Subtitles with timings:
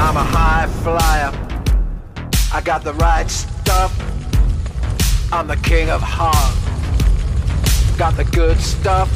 [0.00, 1.32] I'm a high flyer.
[2.54, 3.92] I got the right stuff.
[5.32, 6.54] I'm the king of heart.
[7.98, 9.10] Got the good stuff.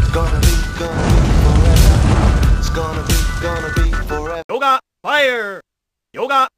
[0.00, 2.58] It's gonna be, gonna be forever.
[2.58, 4.42] It's gonna be, gonna be forever.
[4.48, 5.60] Yoga, fire!
[6.14, 6.48] Yoga!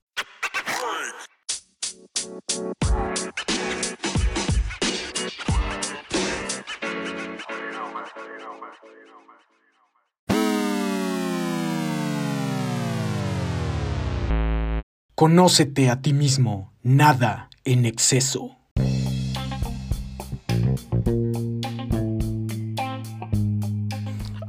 [15.20, 18.56] Conócete a ti mismo, nada en exceso.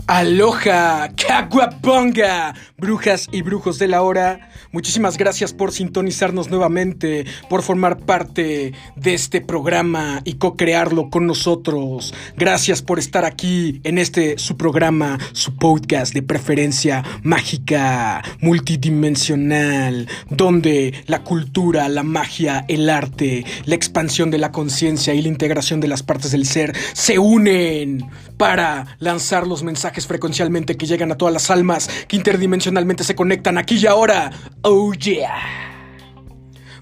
[0.08, 4.51] Aloha, caguabonga, brujas y brujos de la hora.
[4.74, 12.14] Muchísimas gracias por sintonizarnos nuevamente, por formar parte de este programa y co-crearlo con nosotros.
[12.38, 20.94] Gracias por estar aquí en este su programa, su podcast de preferencia mágica, multidimensional, donde
[21.06, 25.90] la cultura, la magia, el arte, la expansión de la conciencia y la integración de
[25.90, 31.34] las partes del ser se unen para lanzar los mensajes frecuencialmente que llegan a todas
[31.34, 34.32] las almas que interdimensionalmente se conectan aquí y ahora.
[34.64, 35.42] Oh yeah.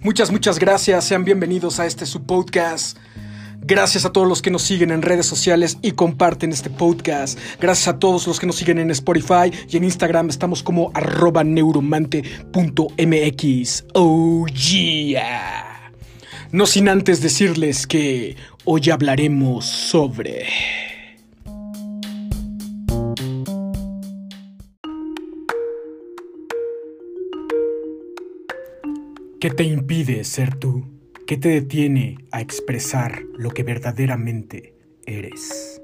[0.01, 1.05] Muchas, muchas gracias.
[1.05, 2.97] Sean bienvenidos a este su podcast.
[3.61, 7.39] Gracias a todos los que nos siguen en redes sociales y comparten este podcast.
[7.61, 10.29] Gracias a todos los que nos siguen en Spotify y en Instagram.
[10.29, 13.85] Estamos como arroba neuromante.mx.
[13.93, 15.93] Oh yeah.
[16.51, 20.88] No sin antes decirles que hoy hablaremos sobre...
[29.39, 30.83] ¿Qué te impide ser tú?
[31.25, 34.73] ¿Qué te detiene a expresar lo que verdaderamente
[35.05, 35.81] eres?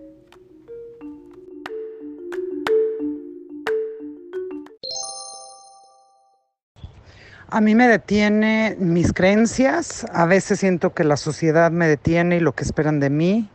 [7.47, 12.39] A mí me detiene mis creencias, a veces siento que la sociedad me detiene y
[12.41, 13.49] lo que esperan de mí,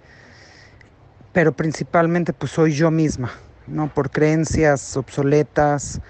[1.35, 3.33] pero principalmente pues soy yo misma,
[3.67, 3.93] ¿no?
[3.93, 6.01] Por creencias obsoletas,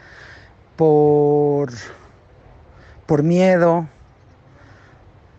[0.76, 1.72] por,
[3.10, 3.88] por miedo,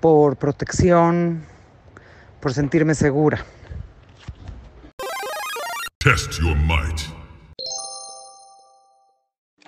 [0.01, 1.45] por protección,
[2.41, 3.45] por sentirme segura.
[5.99, 6.99] Test your might.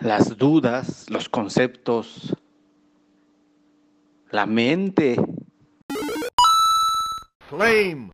[0.01, 2.35] las dudas, los conceptos,
[4.31, 5.15] la mente.
[7.47, 8.11] Flame!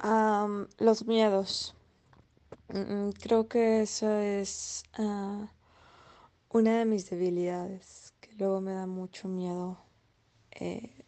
[0.00, 1.74] Am, los miedos.
[2.68, 5.46] Mm, mm, Creo que esa es ah,
[6.50, 9.78] una de mis debilidades, que luego me da mucho miedo.
[10.52, 11.04] eh,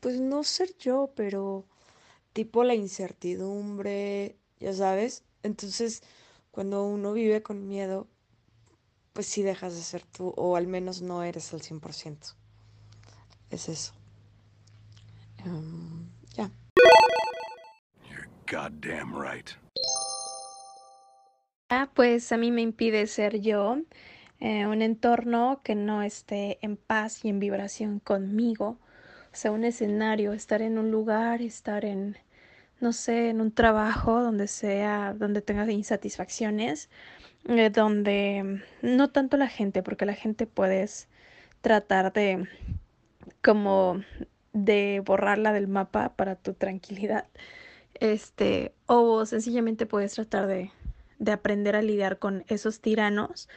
[0.00, 1.66] pues no ser yo, pero
[2.32, 5.24] tipo la incertidumbre, ya sabes.
[5.42, 6.02] Entonces,
[6.50, 8.08] cuando uno vive con miedo,
[9.12, 12.34] pues sí dejas de ser tú, o al menos no eres al 100%.
[13.50, 13.92] Es eso.
[15.44, 16.50] Em, ya.
[18.46, 19.50] Goddamn right.
[21.72, 23.78] Ah, pues a mí me impide ser yo,
[24.40, 28.78] eh, un entorno que no esté en paz y en vibración conmigo,
[29.32, 32.18] o sea, un escenario, estar en un lugar, estar en,
[32.80, 36.90] no sé, en un trabajo donde sea, donde tenga insatisfacciones,
[37.48, 41.08] eh, donde no tanto la gente, porque la gente puedes
[41.62, 42.48] tratar de
[43.42, 44.02] como
[44.52, 47.26] de borrarla del mapa para tu tranquilidad.
[47.94, 50.72] Este, o sencillamente puedes tratar de,
[51.20, 53.48] de aprender a lidiar con esos tiranos,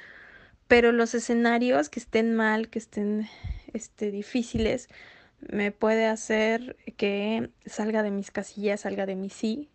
[0.68, 3.28] pero los escenarios que estén mal, que estén
[3.74, 4.90] este, difíciles,
[5.40, 9.70] me puede hacer que salga de mis casillas, salga de mi sí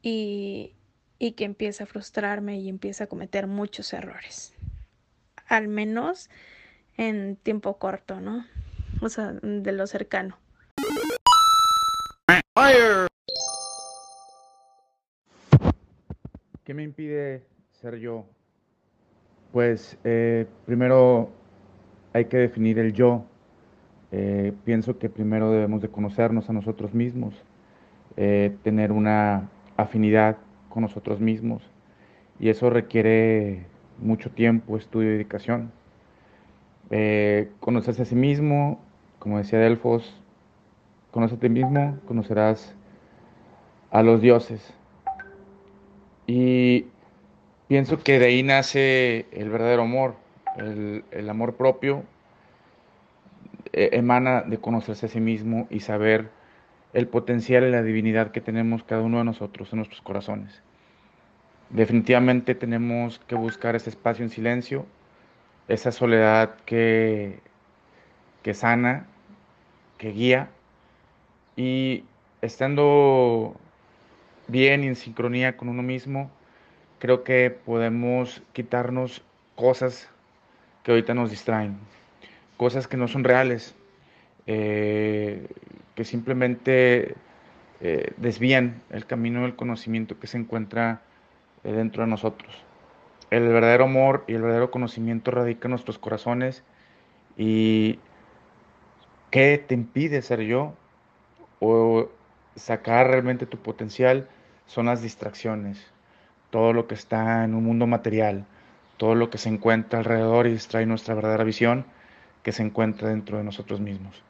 [0.00, 0.74] y,
[1.18, 4.54] y que empiece a frustrarme y empiece a cometer muchos errores.
[5.46, 6.30] Al menos
[6.96, 8.46] en tiempo corto, ¿no?
[9.00, 10.38] O sea, de lo cercano.
[12.54, 13.11] Fire!
[16.64, 17.42] ¿Qué me impide
[17.72, 18.24] ser yo?
[19.52, 21.30] Pues eh, primero
[22.12, 23.24] hay que definir el yo.
[24.12, 27.34] Eh, pienso que primero debemos de conocernos a nosotros mismos,
[28.16, 30.36] eh, tener una afinidad
[30.68, 31.62] con nosotros mismos
[32.38, 33.66] y eso requiere
[33.98, 35.72] mucho tiempo, estudio y dedicación.
[37.58, 38.78] Conocerse a sí mismo,
[39.18, 40.20] como decía Delfos,
[41.10, 42.76] conócete a ti mismo, conocerás
[43.90, 44.74] a los dioses.
[46.26, 46.86] Y
[47.68, 50.16] pienso que de ahí nace el verdadero amor,
[50.56, 52.04] el, amor propio
[53.72, 56.30] eh, emana de conocerse a sí mismo y saber
[56.92, 60.62] el potencial y la divinidad que tenemos cada uno de nosotros en nuestros corazones.
[61.70, 64.84] Definitivamente tenemos que buscar ese espacio en silencio,
[65.68, 67.40] esa soledad que,
[68.42, 69.06] que sana,
[69.96, 70.50] que guía
[71.56, 72.04] y
[72.42, 73.56] estando
[74.48, 76.30] bien y en sincronía con uno mismo,
[76.98, 79.22] creo que podemos quitarnos
[79.56, 80.08] cosas
[80.82, 81.78] que ahorita nos distraen,
[82.56, 83.74] cosas que no son reales,
[84.46, 85.46] eh,
[85.94, 87.14] que simplemente
[87.80, 91.02] eh, desvían el camino del conocimiento que se encuentra
[91.64, 92.64] eh, dentro de nosotros.
[93.30, 96.62] El verdadero amor y el verdadero conocimiento radica en nuestros corazones
[97.36, 97.98] y
[99.30, 100.74] ¿qué te impide ser yo?
[101.60, 102.08] O
[102.56, 104.28] sacar realmente tu potencial
[104.66, 105.78] son las distracciones,
[106.50, 108.44] todo lo que está en un mundo material,
[108.96, 111.84] todo lo que se encuentra alrededor y distrae nuestra verdadera visión
[112.42, 114.22] que se encuentra dentro de nosotros mismos.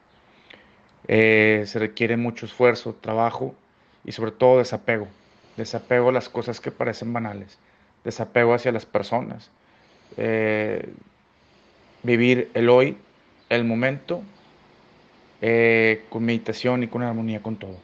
[1.08, 3.54] Eh, se requiere mucho esfuerzo, trabajo
[4.04, 5.08] y sobre todo desapego.
[5.56, 7.58] Desapego a las cosas que parecen banales.
[8.04, 9.50] Desapego hacia las personas.
[10.16, 10.92] Eh,
[12.02, 12.96] vivir el hoy,
[13.48, 14.22] el momento,
[15.40, 17.76] eh, con meditación y con armonía con todo.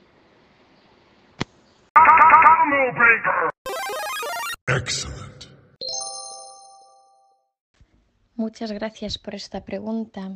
[8.34, 10.32] Muchas gracias por esta pregunta.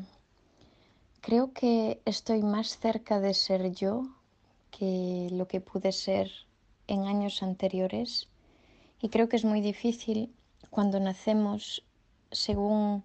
[1.21, 4.09] Creo que estoy más cerca de ser yo
[4.71, 6.31] que lo que pude ser
[6.89, 8.29] en años anteriores
[9.01, 10.33] y creo que es muy difícil
[10.71, 11.85] cuando nacemos
[12.31, 13.05] según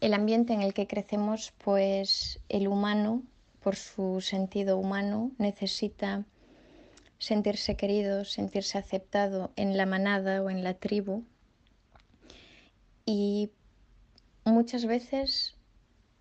[0.00, 3.22] el ambiente en el que crecemos, pues el humano,
[3.62, 6.24] por su sentido humano, necesita
[7.18, 11.24] sentirse querido, sentirse aceptado en la manada o en la tribu.
[13.04, 13.50] Y
[14.44, 15.56] muchas veces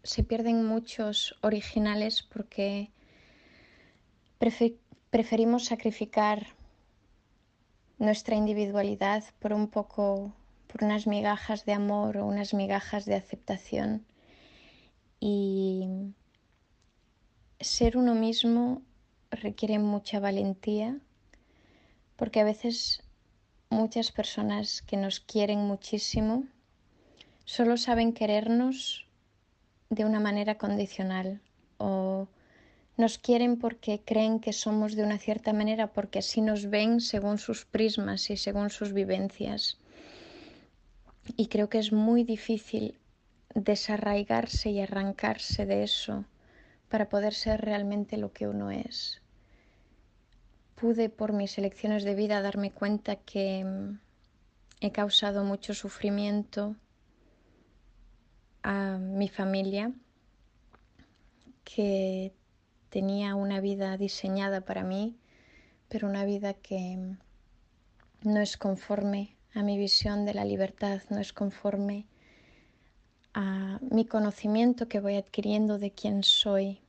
[0.04, 2.92] se pierden muchos originales porque
[5.10, 6.48] preferimos sacrificar
[7.98, 10.34] nuestra individualidad por un poco,
[10.68, 14.06] por unas migajas de amor o unas migajas de aceptación.
[15.20, 15.88] Y
[17.60, 18.82] ser uno mismo
[19.32, 20.98] requiere mucha valentía
[22.16, 23.04] porque a veces
[23.70, 26.46] muchas personas que nos quieren muchísimo
[27.44, 29.06] solo saben querernos
[29.90, 31.42] de una manera condicional
[31.78, 32.28] o
[32.98, 37.38] nos quieren porque creen que somos de una cierta manera, porque así nos ven según
[37.38, 39.78] sus prismas y según sus vivencias.
[41.36, 42.98] Y creo que es muy difícil
[43.54, 46.24] desarraigarse y arrancarse de eso
[46.90, 49.22] para poder ser realmente lo que uno es.
[50.76, 54.00] Pude por mis elecciones de vida darme cuenta que mm,
[54.82, 56.76] he causado mucho sufrimiento
[58.64, 59.94] a mi familia,
[61.64, 62.34] que
[62.90, 65.18] tenía una vida diseñada para mí,
[65.88, 67.18] pero una vida que mm,
[68.30, 72.06] no es conforme a mi visión de la libertad, no es conforme
[73.36, 76.80] a mi conocimiento que voy adquiriendo de quién soy.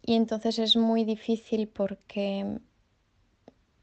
[0.00, 2.60] Y entonces es muy difícil porque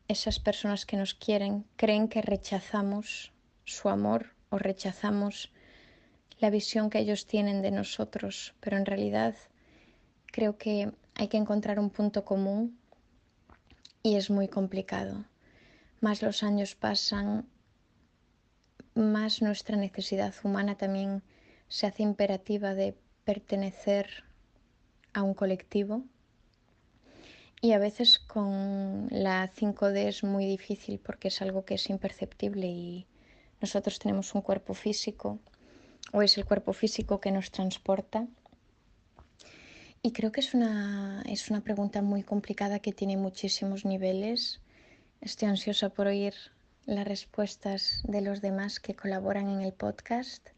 [0.08, 3.34] esas personas que nos quieren creen que rechazamos
[3.66, 5.52] su amor o rechazamos
[6.40, 9.36] la visión que ellos tienen de nosotros, pero en realidad
[10.28, 12.80] creo que hay que encontrar un punto común
[14.02, 15.26] y es muy complicado.
[16.00, 17.46] Más los años pasan,
[18.96, 21.24] más nuestra necesidad humana también
[21.74, 24.26] se hace imperativa de pertenecer
[25.12, 26.04] a un colectivo.
[27.62, 32.68] Y a veces con la 5D es muy difícil porque es algo que es imperceptible
[32.68, 33.08] y
[33.60, 35.40] nosotros tenemos un cuerpo físico
[36.12, 38.28] o es el cuerpo físico que nos transporta.
[40.04, 44.62] Y creo que es una, es una pregunta muy complicada que tiene muchísimos niveles.
[45.22, 46.36] Estoy ansiosa por oír
[46.86, 50.53] las respuestas de los demás que colaboran en el podcast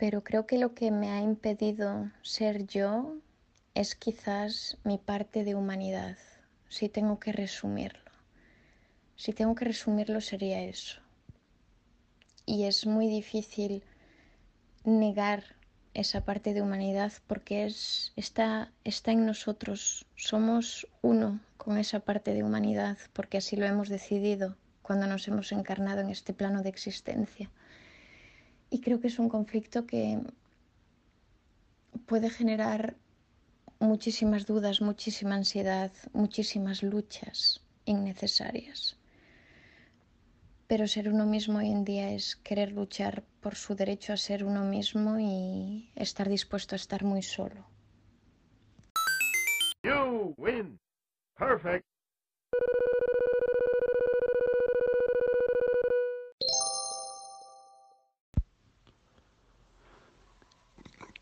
[0.00, 3.16] pero creo que lo que me ha impedido ser yo
[3.74, 6.16] es quizás mi parte de humanidad,
[6.70, 8.10] si tengo que resumirlo.
[9.16, 11.02] Si tengo que resumirlo sería eso.
[12.46, 13.82] Y es muy difícil
[14.84, 15.44] negar
[15.92, 20.06] esa parte de humanidad porque es, está, está en nosotros.
[20.16, 25.52] Somos uno con esa parte de humanidad porque así lo hemos decidido cuando nos hemos
[25.52, 27.50] encarnado en este plano de existencia.
[28.70, 30.20] Y creo que es un conflicto que
[32.06, 32.96] puede generar
[33.80, 38.96] muchísimas dudas, muchísima ansiedad, muchísimas luchas innecesarias.
[40.68, 44.44] Pero ser uno mismo hoy en día es querer luchar por su derecho a ser
[44.44, 47.66] uno mismo y estar dispuesto a estar muy solo.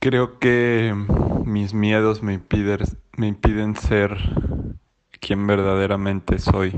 [0.00, 0.94] Creo que
[1.44, 2.78] mis miedos me impiden,
[3.16, 4.16] me impiden ser
[5.20, 6.72] quien verdaderamente soy.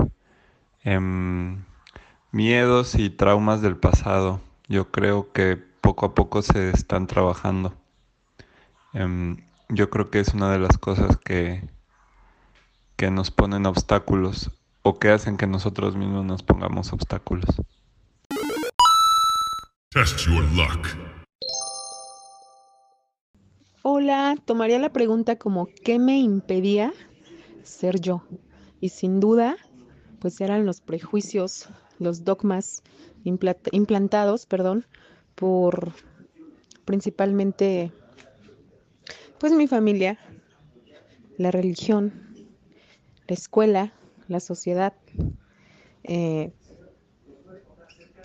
[0.83, 1.63] Em,
[2.31, 7.75] miedos y traumas del pasado, yo creo que poco a poco se están trabajando.
[8.93, 9.37] Em,
[9.69, 11.69] yo creo que es una de las cosas que,
[12.95, 14.49] que nos ponen obstáculos
[14.81, 17.45] o que hacen que nosotros mismos nos pongamos obstáculos.
[19.93, 20.87] Test your luck.
[23.83, 26.93] Hola, tomaría la pregunta como ¿qué me impedía
[27.63, 28.21] ser yo?
[28.79, 29.57] Y sin duda,
[30.19, 32.83] pues eran los prejuicios, los dogmas
[33.23, 34.85] implantados, perdón,
[35.33, 35.93] por
[36.85, 37.91] principalmente
[39.39, 40.19] pues mi familia,
[41.37, 42.13] la religión,
[43.27, 43.93] la escuela,
[44.27, 44.93] la sociedad.
[46.03, 46.51] Eh,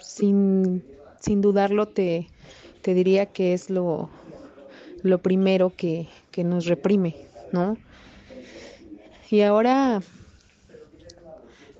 [0.02, 0.84] sin,
[1.18, 2.28] sin, dudarlo te,
[2.82, 4.10] te, diría que es lo,
[5.06, 7.16] lo primero que, que nos reprime,
[7.52, 7.76] ¿no?
[9.30, 10.02] Y ahora,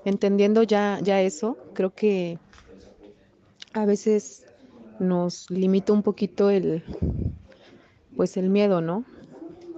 [0.05, 2.39] entendiendo ya, ya eso, creo que
[3.73, 4.45] a veces
[4.99, 6.83] nos limita un poquito el,
[8.15, 9.05] pues el miedo, ¿no?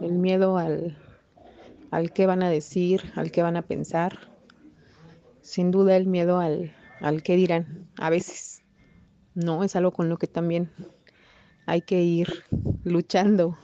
[0.01, 0.97] El miedo al,
[1.91, 4.19] al qué van a decir, al qué van a pensar.
[5.41, 8.63] Sin duda el miedo al, al qué dirán, a veces.
[9.35, 10.71] No, es algo con lo que también
[11.69, 12.45] hay que ir
[12.83, 13.59] luchando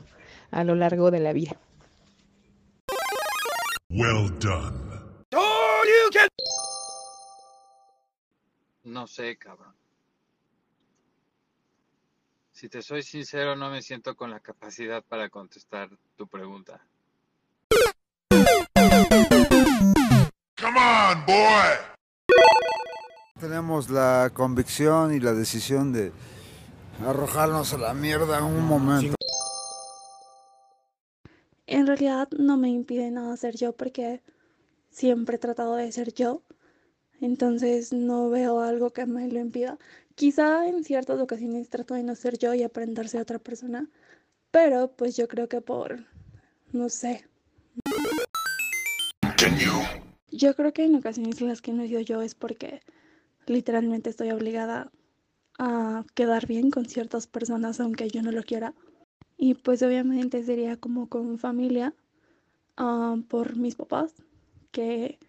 [0.51, 1.57] a lo largo de la vida.
[3.89, 4.85] Well done.
[8.83, 9.74] No sé, cabrón.
[12.51, 16.79] Si te soy sincero, no me siento con la capacidad para contestar tu pregunta.
[20.62, 21.75] Come on, boy.
[23.39, 26.12] Tenemos la convicción y la decisión de
[27.03, 29.15] arrojarnos a la mierda en un momento.
[31.67, 34.21] En realidad no me impide nada ser yo porque
[34.89, 36.41] siempre he tratado de ser yo.
[37.21, 39.77] Entonces no veo algo que me lo impida.
[40.15, 43.89] Quizá en ciertas ocasiones trato de no ser yo y aprender a ser otra persona.
[44.51, 46.05] Pero pues yo creo que por,
[46.71, 47.25] no sé.
[50.31, 52.81] Yo creo que en ocasiones las que no he sido yo es porque
[53.47, 54.91] literalmente estoy obligada
[55.57, 58.74] a quedar bien con ciertas personas aunque yo no lo quiera.
[59.38, 61.93] Y pues obviamente sería como con familia,
[62.77, 64.13] ah, por mis papás,
[64.71, 65.19] que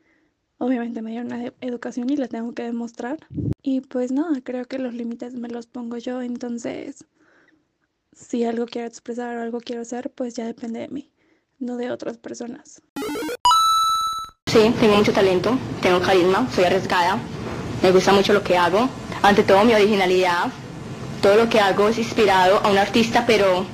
[0.59, 3.18] obviamente me dieron una educación y la tengo que demostrar.
[3.62, 7.04] Y pues nada, creo que los límites me los pongo yo, entonces
[8.12, 11.11] si algo quiero expresar o algo quiero hacer, pues ya depende de mí,
[11.59, 12.83] no de otras personas.
[14.47, 17.18] Sí, tengo mucho talento, tengo carisma, soy arriesgada,
[17.83, 18.88] me gusta mucho lo que hago.
[19.23, 20.52] Ante todo mi originalidad,
[21.23, 23.66] todo lo que hago es inspirado a un artista, pero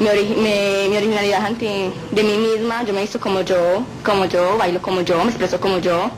[0.00, 5.02] mi, originalidad ante de mí misma, yo me visto como yo, como yo, bailo como
[5.02, 6.10] yo, me expreso como yo.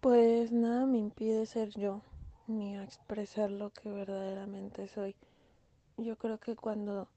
[0.00, 2.02] Pues nada me impide ser yo,
[2.46, 5.14] ni expresar lo que verdaderamente soy.
[5.96, 7.08] Yo creo que cuando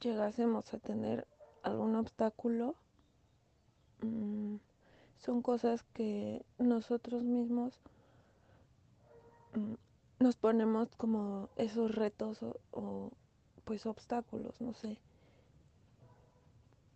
[0.00, 1.26] llegásemos a tener
[1.62, 2.74] algún obstáculo,
[4.02, 4.56] mm,
[5.18, 7.78] son cosas que nosotros mismos
[9.54, 9.74] mm,
[10.20, 12.40] nos ponemos como esos retos
[12.72, 13.10] o,
[13.64, 14.98] pues obstáculos, no sé.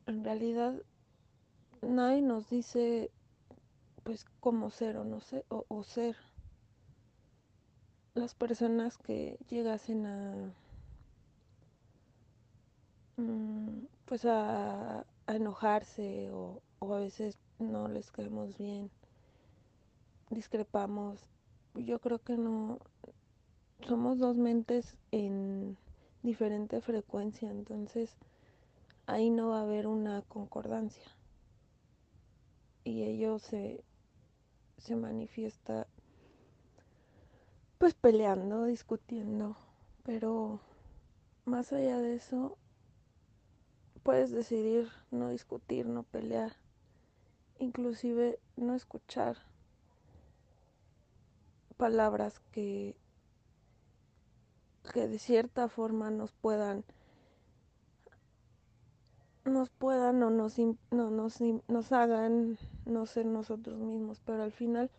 [0.07, 0.75] En realidad
[1.83, 3.11] nadie nos dice
[4.05, 6.17] pues cómo ser o no sé o ser
[8.15, 10.53] las personas que llegasen a
[13.21, 18.91] Mm, pues a, enojarse o, a veces no les caemos bien,
[20.31, 21.27] discrepamos.
[21.75, 22.79] Yo creo que no,
[23.87, 25.77] somos dos mentes en
[26.23, 28.17] diferente frecuencia, entonces
[29.07, 31.05] ahí no va a haber una concordancia.
[32.83, 33.85] Y ello se,
[34.79, 35.87] se manifiesta
[37.77, 39.55] pues peleando, discutiendo,
[40.03, 40.61] pero
[41.45, 42.57] más allá de eso,
[44.03, 46.57] puedes decidir no discutir, no pelear,
[47.61, 49.37] inclusive no escuchar
[51.77, 52.97] palabras que,
[54.93, 56.85] que de cierta forma nos puedan
[59.45, 61.39] nos puedan o nos, no, nos,
[61.69, 64.91] nos hagan no ser nosotros mismos, pero al final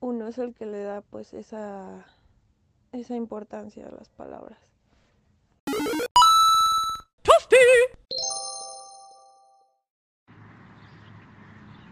[0.00, 2.06] uno es el que le da pues esa,
[2.92, 4.67] esa importancia a las palabras.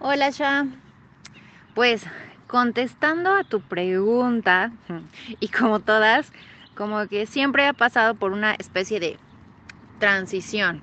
[0.08, 0.64] Hola, ya.
[1.74, 2.04] Pues
[2.46, 4.70] contestando a tu pregunta,
[5.40, 6.30] y como todas,
[6.76, 9.18] como que siempre ha pasado por una especie de
[9.98, 10.80] transición.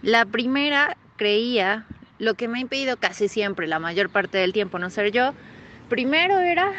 [0.00, 1.84] La primera creía,
[2.18, 5.34] lo que me ha impedido casi siempre, la mayor parte del tiempo, no ser yo,
[5.90, 6.72] primero era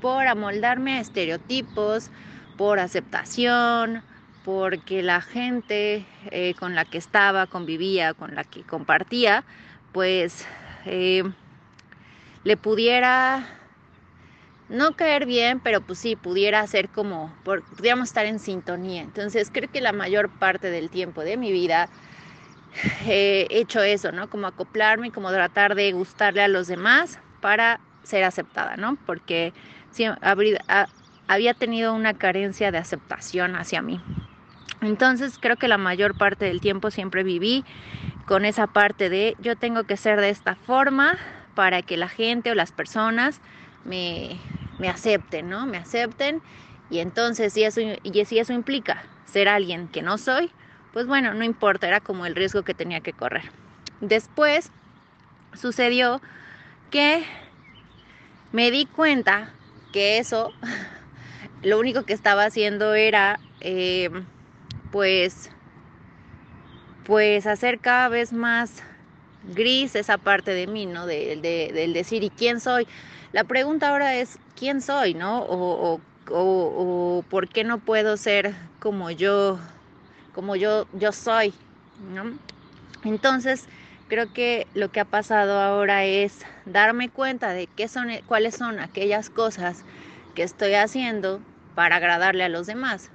[0.00, 2.12] por amoldarme a estereotipos,
[2.54, 4.04] por aceptación,
[4.44, 9.44] porque la gente eh, con la que estaba, convivía, con la que compartía,
[9.92, 10.46] pues
[10.86, 11.22] eh,
[12.44, 13.46] le pudiera
[14.68, 19.02] no caer bien, pero pues sí, pudiera ser como, pudiéramos estar en sintonía.
[19.02, 21.88] Entonces creo que la mayor parte del tiempo de mi vida
[23.06, 24.28] he hecho eso, ¿no?
[24.28, 28.96] Como acoplarme, como tratar de gustarle a los demás para ser aceptada, ¿no?
[29.06, 29.52] Porque
[31.26, 34.00] había tenido una carencia de aceptación hacia mí.
[34.80, 37.64] Entonces creo que la mayor parte del tiempo siempre viví
[38.28, 41.16] con esa parte de yo tengo que ser de esta forma
[41.54, 43.40] para que la gente o las personas
[43.84, 44.38] me,
[44.76, 45.66] me acepten, ¿no?
[45.66, 46.42] Me acepten
[46.90, 50.52] y entonces si eso, y si eso implica ser alguien que no soy,
[50.92, 53.50] pues bueno, no importa, era como el riesgo que tenía que correr.
[54.02, 54.72] Después
[55.54, 56.20] sucedió
[56.90, 57.24] que
[58.52, 59.54] me di cuenta
[59.90, 60.54] que eso,
[61.62, 64.10] lo único que estaba haciendo era, eh,
[64.90, 65.50] pues,
[67.08, 68.82] pues hacer cada vez más
[69.54, 71.06] gris esa parte de mí, ¿no?
[71.06, 72.86] del decir, ¿y quién soy?
[73.32, 75.40] La pregunta ahora es, ¿quién soy, no?
[75.40, 76.00] O, o,
[76.30, 79.58] o, por qué no puedo ser como yo,
[80.34, 81.54] como yo, yo soy,
[82.12, 82.34] ¿no?
[83.04, 83.64] Entonces,
[84.08, 88.80] creo que lo que ha pasado ahora es darme cuenta de qué son, cuáles son
[88.80, 89.82] aquellas cosas
[90.34, 91.40] que estoy haciendo
[91.74, 93.10] para agradarle a los demás.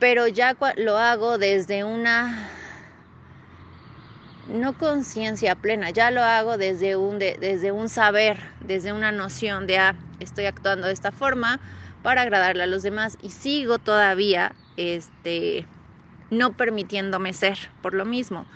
[0.00, 2.50] Pero ya lo hago desde una
[4.48, 9.78] no conciencia plena, ya lo hago desde un, desde un saber, desde una noción de,
[9.78, 11.58] ah, estoy actuando de esta forma
[12.02, 15.66] para agradarle a los demás y sigo todavía, este,
[16.30, 18.46] no permitiéndome ser por lo mismo.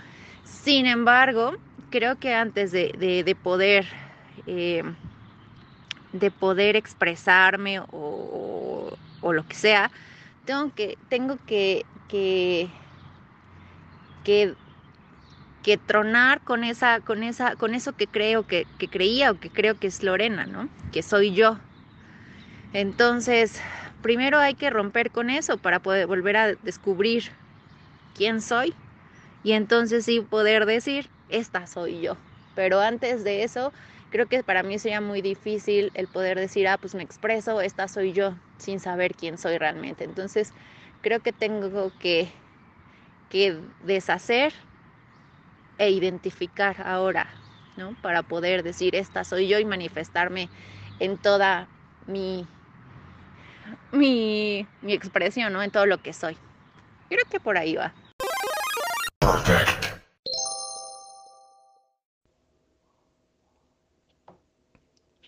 [0.45, 1.55] Sin embargo,
[1.91, 3.87] creo que antes de, poder,
[4.47, 4.85] eh,
[6.13, 9.91] de poder expresarme o, lo que sea,
[10.45, 12.69] tengo que, tengo que, que
[15.63, 19.51] que tronar con esa, con esa, con eso que creo que, que creía o que
[19.51, 20.69] creo que es Lorena, ¿no?
[20.93, 21.59] Que soy yo.
[22.73, 23.61] Entonces,
[24.03, 27.33] primero hay que romper con eso para poder volver a descubrir
[28.15, 28.75] quién soy
[29.43, 32.17] y entonces sí poder decir, esta soy yo.
[32.55, 33.73] Pero antes de eso,
[34.11, 37.89] creo que para mí sería muy difícil el poder decir, ah, pues me expreso, esta
[37.89, 40.05] soy yo, sin saber quién soy realmente.
[40.05, 40.53] Entonces,
[41.01, 42.31] creo que tengo que,
[43.29, 44.53] que deshacer
[45.81, 47.27] e identificar ahora,
[47.79, 47.97] ¿no?
[48.03, 50.51] Para poder decir, esta soy yo y manifestarme
[50.99, 51.69] en toda
[52.07, 52.47] mi,
[53.91, 55.63] mi, mi expresión, ¿no?
[55.63, 56.37] En todo lo que soy.
[57.09, 57.95] Creo que por ahí va.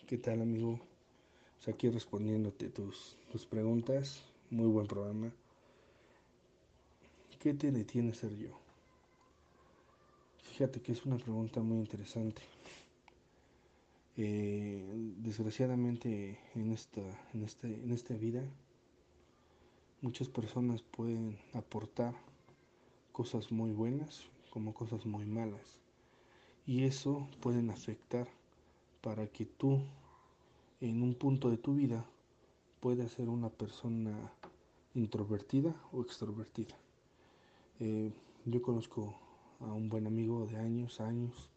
[0.07, 0.79] ¿Qué tal, amigo?
[1.57, 4.23] Pues aquí respondiéndote tus, tus preguntas.
[4.51, 5.31] Muy buen programa.
[7.41, 8.62] ¿Qué te detiene ser yo?
[10.53, 12.43] Fíjate que es una pregunta muy interesante.
[14.19, 14.85] Eh,
[15.17, 17.01] desgraciadamente en esta,
[17.33, 18.45] en, este, en esta vida
[20.03, 22.15] muchas personas pueden aportar
[23.12, 25.81] cosas muy buenas como cosas muy malas
[26.67, 28.29] y eso pueden afectar
[29.01, 29.81] para que tú
[30.83, 32.05] en un punto de tu vida
[32.81, 34.31] puedas ser una persona
[34.95, 36.77] introvertida o extrovertida.
[37.81, 38.12] Eh,
[38.45, 39.22] yo conozco
[39.62, 41.51] a un buen amigo de años, años,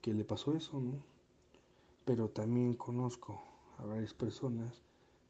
[0.00, 1.02] que le pasó eso, ¿no?
[2.04, 3.42] Pero también conozco
[3.78, 4.82] a varias personas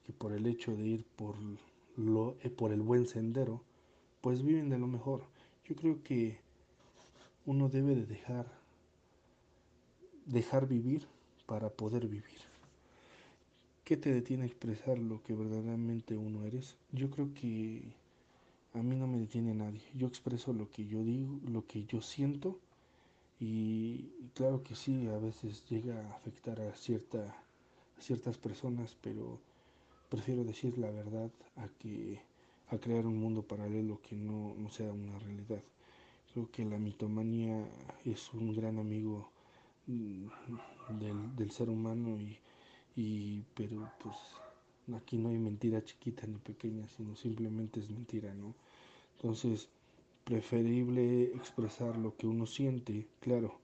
[0.04, 1.36] que por el hecho de ir por,
[1.96, 3.62] lo, eh, por el buen sendero,
[4.20, 5.24] pues viven de lo mejor.
[5.64, 6.38] Yo creo que
[7.46, 8.46] uno debe de dejar,
[10.26, 11.06] dejar vivir
[11.46, 12.38] para poder vivir.
[13.84, 16.76] ¿Qué te detiene a expresar lo que verdaderamente uno eres?
[16.92, 17.90] Yo creo que
[18.74, 19.82] a mí no me detiene nadie.
[19.94, 22.58] Yo expreso lo que yo digo, lo que yo siento
[23.40, 27.36] y, claro que sí, a veces llega a afectar a, cierta,
[27.98, 29.38] ciertas personas, pero
[30.08, 32.20] prefiero decir la verdad a que
[32.68, 35.62] a crear un mundo paralelo que no, no sea una realidad.
[36.32, 37.64] Creo que la mitomanía
[38.04, 39.30] es un gran amigo
[39.86, 40.26] mm,
[40.98, 42.38] del, del ser humano y,
[42.96, 44.16] y pero pues
[44.96, 48.54] Aquí no hay mentira chiquita ni pequeña, sino simplemente es mentira, ¿no?
[49.16, 49.68] Entonces,
[50.24, 53.58] preferible expresar lo que uno siente, claro,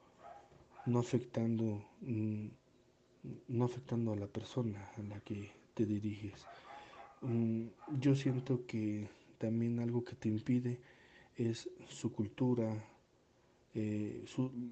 [0.87, 2.47] no afectando mm,
[3.49, 6.45] no afectando a la persona a la que te diriges.
[7.23, 7.67] Mm,
[8.01, 9.09] yo siento que
[9.39, 10.79] también algo que te impide
[11.37, 12.85] es su cultura,
[13.75, 14.25] eh,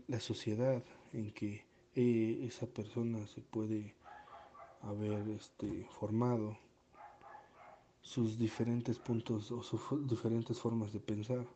[0.09, 1.65] la sociedad en que
[1.97, 3.95] eh, esa persona se puede
[4.83, 6.57] haber este, formado,
[8.03, 11.47] sus diferentes puntos o sus diferentes formas de pensar.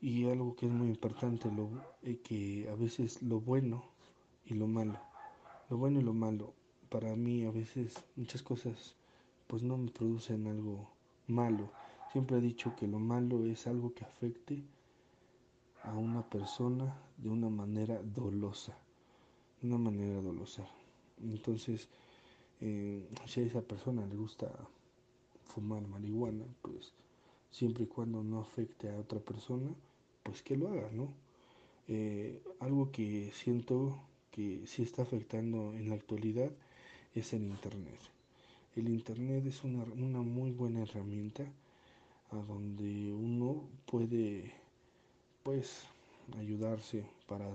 [0.00, 1.68] Y algo que es muy importante, lo,
[2.02, 3.84] eh, que a veces lo bueno
[4.44, 4.98] y lo malo,
[5.70, 6.52] lo bueno y lo malo,
[6.88, 8.94] para mí a veces muchas cosas
[9.46, 10.88] pues no me producen algo
[11.26, 11.70] malo.
[12.12, 14.64] Siempre he dicho que lo malo es algo que afecte
[15.82, 18.76] a una persona de una manera dolosa,
[19.60, 20.66] de una manera dolosa.
[21.22, 21.88] Entonces,
[22.60, 24.50] eh, si a esa persona le gusta
[25.44, 26.92] fumar marihuana, pues
[27.50, 29.70] siempre y cuando no afecte a otra persona,
[30.22, 31.08] pues que lo haga, ¿no?
[31.86, 33.98] Eh, algo que siento
[34.30, 36.50] que sí está afectando en la actualidad
[37.14, 38.00] es el Internet.
[38.74, 41.44] El Internet es una, una muy buena herramienta
[42.30, 44.52] a donde uno puede
[45.44, 45.84] pues
[46.38, 47.46] ayudarse para,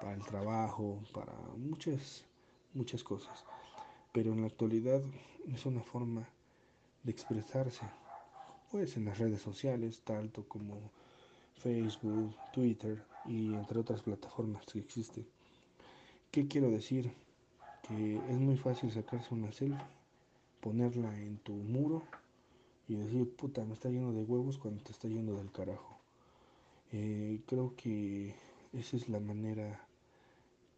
[0.00, 2.24] para el trabajo, para muchas,
[2.74, 3.44] muchas cosas.
[4.16, 5.02] Pero en la actualidad
[5.52, 6.26] es una forma
[7.02, 7.82] de expresarse,
[8.70, 10.90] pues en las redes sociales, tanto como
[11.58, 15.26] Facebook, Twitter y entre otras plataformas que existen.
[16.30, 17.12] ¿Qué quiero decir?
[17.86, 19.84] Que es muy fácil sacarse una selfie,
[20.62, 22.02] ponerla en tu muro
[22.88, 25.98] y decir, puta, me está yendo de huevos cuando te está yendo del carajo.
[26.90, 28.34] Eh, creo que
[28.72, 29.86] esa es la manera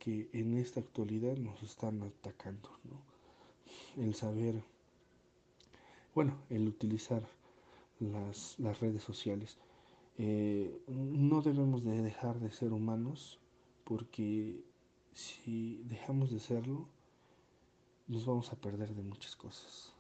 [0.01, 3.18] que en esta actualidad nos están atacando, ¿no?
[3.97, 4.63] El saber,
[6.15, 7.23] bueno, el utilizar
[8.01, 9.59] las, las redes sociales.
[10.19, 13.39] Eh, no debemos de dejar de ser humanos
[13.85, 14.65] porque
[15.13, 16.87] si dejamos de serlo,
[18.07, 19.93] nos vamos a perder de muchas cosas.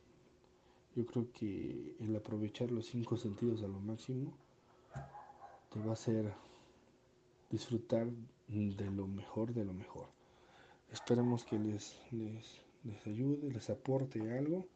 [0.96, 4.32] Yo creo que el aprovechar los cinco sentidos a lo máximo
[5.70, 6.32] te va a hacer
[7.50, 8.08] disfrutar
[8.48, 10.08] de lo mejor de lo mejor.
[10.90, 14.66] Esperemos que les, les, les ayude, les aporte algo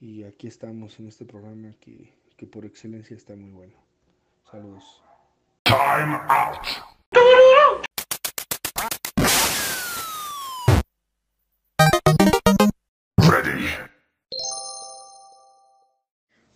[0.00, 3.74] y aquí estamos en este programa que, que por excelencia está muy bueno.
[4.50, 5.02] Saludos.
[5.64, 6.66] Time out.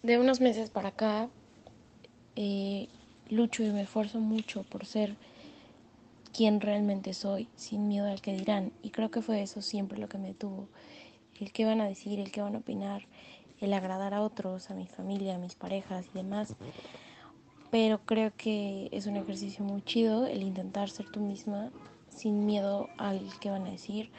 [0.02, 1.28] De unos meses para acá,
[2.34, 2.88] eh,
[3.30, 5.14] lucho y me esfuerzo mucho por ser
[6.32, 8.72] quien realmente soy, sin miedo al que dirán.
[8.82, 10.68] Y creo que fue eso siempre lo que me tuvo.
[11.38, 13.06] El que van a decir, el que van a opinar,
[13.60, 16.56] el agradar a otros, a mi familia, a mis parejas y demás.
[17.70, 21.70] Pero creo que es un ejercicio muy chido el intentar ser tú misma
[22.08, 24.10] sin miedo al que van a decir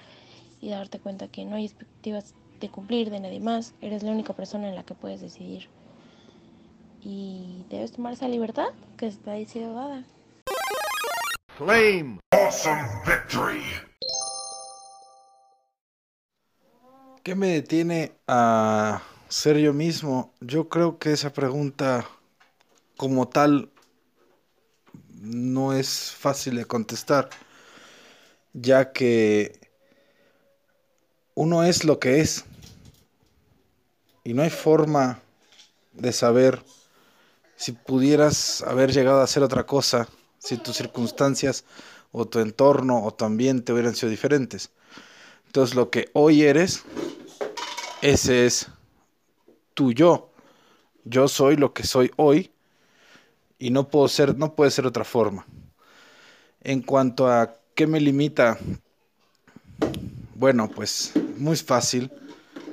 [0.59, 4.33] y darte cuenta que no hay expectativas de cumplir de nadie más, eres la única
[4.33, 5.67] persona en la que puedes decidir.
[7.01, 10.05] Y debes tomar esa libertad que te ha sido dada.
[11.57, 12.19] Flame.
[12.31, 13.61] Awesome victory.
[17.21, 20.33] ¿Qué me detiene a ser yo mismo?
[20.41, 22.05] Yo creo que esa pregunta
[22.97, 23.71] como tal
[25.11, 27.29] no es fácil de contestar,
[28.53, 29.59] ya que
[31.35, 32.45] uno es lo que es
[34.23, 35.21] y no hay forma
[35.93, 36.63] de saber
[37.55, 40.09] si pudieras haber llegado a hacer otra cosa,
[40.43, 41.63] si tus circunstancias
[42.11, 44.71] o tu entorno o tu ambiente hubieran sido diferentes.
[45.45, 46.83] Entonces lo que hoy eres,
[48.01, 48.67] ese es
[49.73, 50.31] tu yo.
[51.05, 52.51] Yo soy lo que soy hoy
[53.57, 55.45] y no puedo ser, no puede ser otra forma.
[56.61, 58.57] En cuanto a qué me limita,
[60.35, 62.11] bueno, pues muy fácil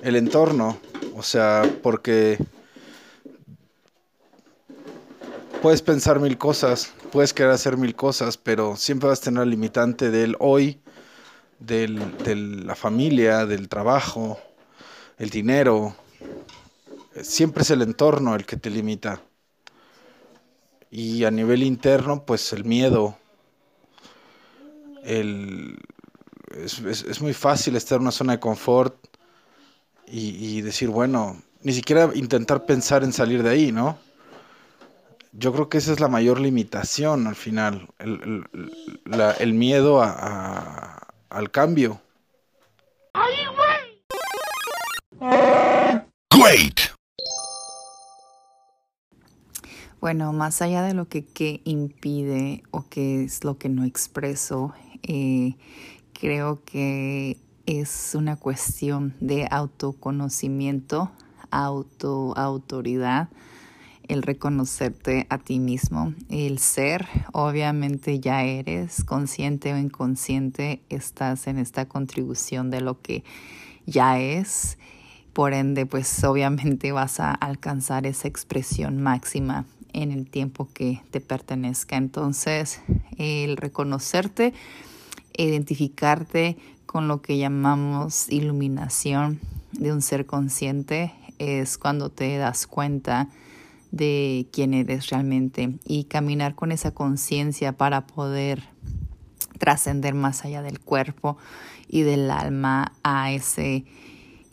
[0.02, 0.78] el entorno,
[1.14, 2.38] o sea, porque
[5.60, 9.50] puedes pensar mil cosas, puedes querer hacer mil cosas, pero siempre vas a tener el
[9.50, 10.80] limitante del hoy,
[11.58, 14.38] del, de la familia, del trabajo,
[15.18, 15.94] el dinero.
[17.22, 19.20] Siempre es el entorno el que te limita.
[20.90, 23.16] Y a nivel interno, pues el miedo.
[25.04, 25.78] El,
[26.56, 28.96] es, es, es muy fácil estar en una zona de confort
[30.06, 33.98] y, y decir, bueno, ni siquiera intentar pensar en salir de ahí, ¿no?
[35.32, 38.72] Yo creo que esa es la mayor limitación al final, el, el,
[39.04, 42.00] la, el miedo a, a, al cambio.
[46.30, 46.80] Great.
[50.00, 54.72] Bueno, más allá de lo que, que impide o qué es lo que no expreso,
[55.02, 55.56] eh,
[56.14, 61.12] creo que es una cuestión de autoconocimiento,
[61.50, 63.28] autoautoridad,
[64.10, 71.58] el reconocerte a ti mismo, el ser, obviamente ya eres consciente o inconsciente, estás en
[71.58, 73.22] esta contribución de lo que
[73.86, 74.78] ya es,
[75.32, 81.20] por ende pues obviamente vas a alcanzar esa expresión máxima en el tiempo que te
[81.20, 81.96] pertenezca.
[81.96, 82.80] Entonces,
[83.16, 84.54] el reconocerte,
[85.36, 89.38] identificarte con lo que llamamos iluminación
[89.70, 93.28] de un ser consciente es cuando te das cuenta
[93.90, 98.62] de quién eres realmente y caminar con esa conciencia para poder
[99.58, 101.36] trascender más allá del cuerpo
[101.88, 103.84] y del alma a ese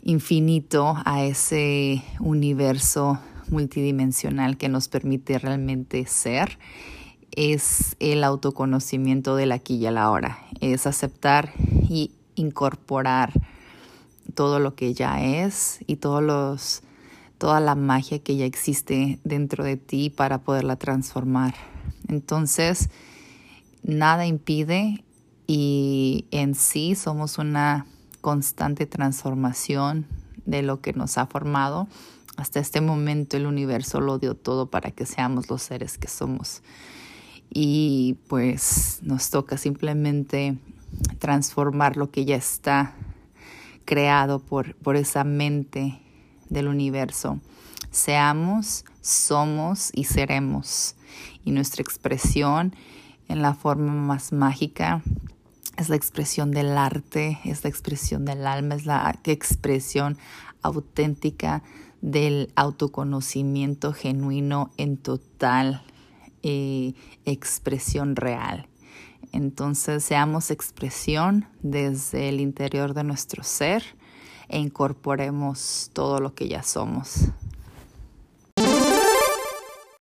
[0.02, 3.18] infinito, a ese universo
[3.50, 6.58] multidimensional que nos permite realmente ser,
[7.32, 11.52] es el autoconocimiento del aquí y el ahora, es aceptar
[11.88, 13.32] y incorporar
[14.34, 16.82] todo lo que ya es y todos los
[17.38, 21.54] toda la magia que ya existe dentro de ti para poderla transformar.
[22.08, 22.90] Entonces,
[23.82, 25.04] nada impide
[25.46, 27.86] y en sí somos una
[28.20, 30.06] constante transformación
[30.44, 31.88] de lo que nos ha formado.
[32.36, 36.62] Hasta este momento el universo lo dio todo para que seamos los seres que somos.
[37.50, 40.58] Y pues nos toca simplemente
[41.18, 42.94] transformar lo que ya está
[43.84, 46.00] creado por, por esa mente
[46.50, 47.40] del universo.
[47.90, 50.94] Seamos, somos y seremos.
[51.44, 52.74] Y nuestra expresión
[53.28, 55.02] en la forma más mágica
[55.76, 60.18] es la expresión del arte, es la expresión del alma, es la expresión
[60.62, 61.62] auténtica
[62.00, 65.82] del autoconocimiento genuino en total
[66.42, 68.68] eh, expresión real.
[69.32, 73.84] Entonces seamos expresión desde el interior de nuestro ser
[74.48, 77.28] e incorporemos todo lo que ya somos.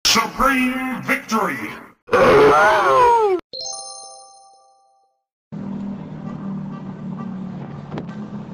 [0.06, 1.70] Supreme victory.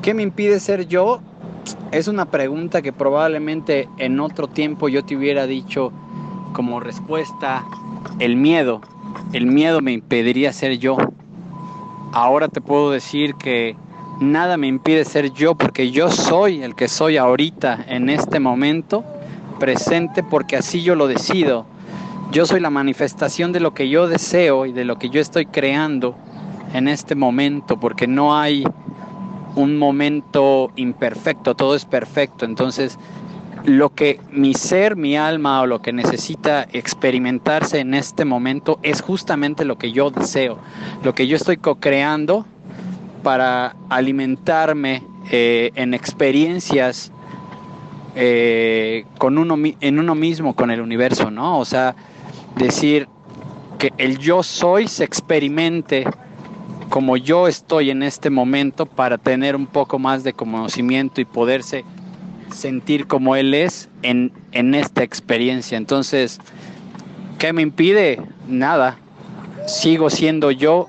[0.01, 1.21] ¿Qué me impide ser yo?
[1.91, 5.93] Es una pregunta que probablemente en otro tiempo yo te hubiera dicho
[6.53, 7.63] como respuesta
[8.19, 8.81] el miedo.
[9.31, 10.97] El miedo me impediría ser yo.
[12.11, 13.77] Ahora te puedo decir que
[14.19, 19.03] nada me impide ser yo porque yo soy el que soy ahorita en este momento
[19.59, 21.65] presente porque así yo lo decido.
[22.31, 25.45] Yo soy la manifestación de lo que yo deseo y de lo que yo estoy
[25.45, 26.15] creando
[26.73, 28.63] en este momento porque no hay
[29.55, 32.45] un momento imperfecto, todo es perfecto.
[32.45, 32.97] Entonces,
[33.65, 39.01] lo que mi ser, mi alma o lo que necesita experimentarse en este momento es
[39.01, 40.57] justamente lo que yo deseo,
[41.03, 42.45] lo que yo estoy co-creando
[43.23, 47.11] para alimentarme eh, en experiencias
[48.15, 51.57] eh, con uno, en uno mismo, con el universo, ¿no?
[51.57, 51.95] O sea,
[52.57, 53.07] decir
[53.79, 56.05] que el yo soy se experimente
[56.89, 61.83] como yo estoy en este momento para tener un poco más de conocimiento y poderse
[62.53, 65.75] sentir como Él es en, en esta experiencia.
[65.75, 66.39] Entonces,
[67.39, 68.21] ¿qué me impide?
[68.47, 68.97] Nada.
[69.65, 70.87] Sigo siendo yo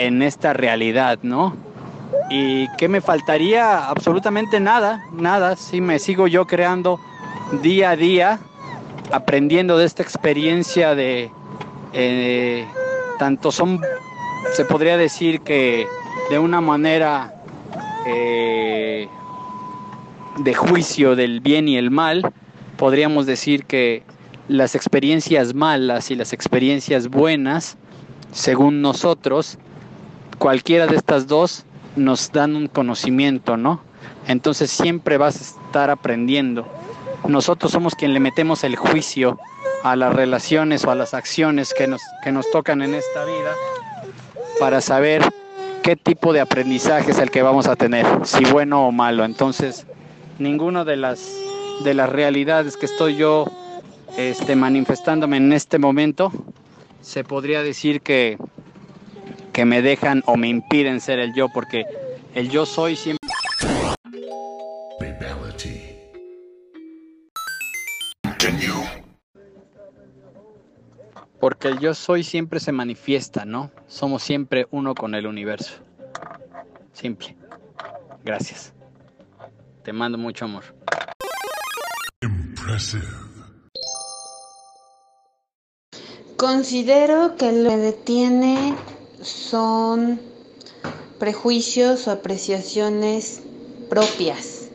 [0.00, 1.54] en esta realidad, ¿no?
[2.30, 3.86] ¿Y qué me faltaría?
[3.86, 5.56] Absolutamente nada, nada.
[5.56, 6.98] Si me sigo yo creando
[7.62, 8.40] día a día,
[9.12, 11.30] aprendiendo de esta experiencia de...
[11.92, 12.64] Eh,
[13.18, 13.80] tanto son
[14.54, 15.86] se podría decir que
[16.30, 17.34] de una manera
[18.06, 19.06] eh,
[20.38, 22.32] de juicio del bien y el mal,
[22.78, 24.02] podríamos decir que
[24.48, 27.76] las experiencias malas y las experiencias buenas,
[28.32, 29.58] según nosotros,
[30.40, 33.82] cualquiera de estas dos nos dan un conocimiento, ¿no?
[34.26, 36.66] Entonces siempre vas a estar aprendiendo.
[37.28, 39.38] Nosotros somos quien le metemos el juicio
[39.84, 43.52] a las relaciones o a las acciones que nos, que nos tocan en esta vida
[44.58, 45.22] para saber
[45.82, 49.26] qué tipo de aprendizaje es el que vamos a tener, si bueno o malo.
[49.26, 49.86] Entonces,
[50.38, 51.20] ninguna de las
[51.84, 53.46] de las realidades que estoy yo
[54.16, 56.32] este, manifestándome en este momento
[57.00, 58.36] se podría decir que,
[59.52, 61.84] que me dejan o me impiden ser el yo, porque
[62.34, 63.20] el yo soy siempre.
[71.40, 73.70] Porque el yo soy siempre se manifiesta, ¿no?
[73.86, 75.72] Somos siempre uno con el universo.
[76.92, 77.34] Simple.
[78.22, 78.74] Gracias.
[79.82, 80.64] Te mando mucho amor.
[86.36, 88.74] Considero que lo que detiene
[89.22, 90.20] son
[91.18, 93.42] prejuicios o apreciaciones
[93.88, 94.68] propias,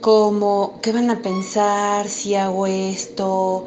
[0.00, 3.66] como qué van a pensar si hago esto,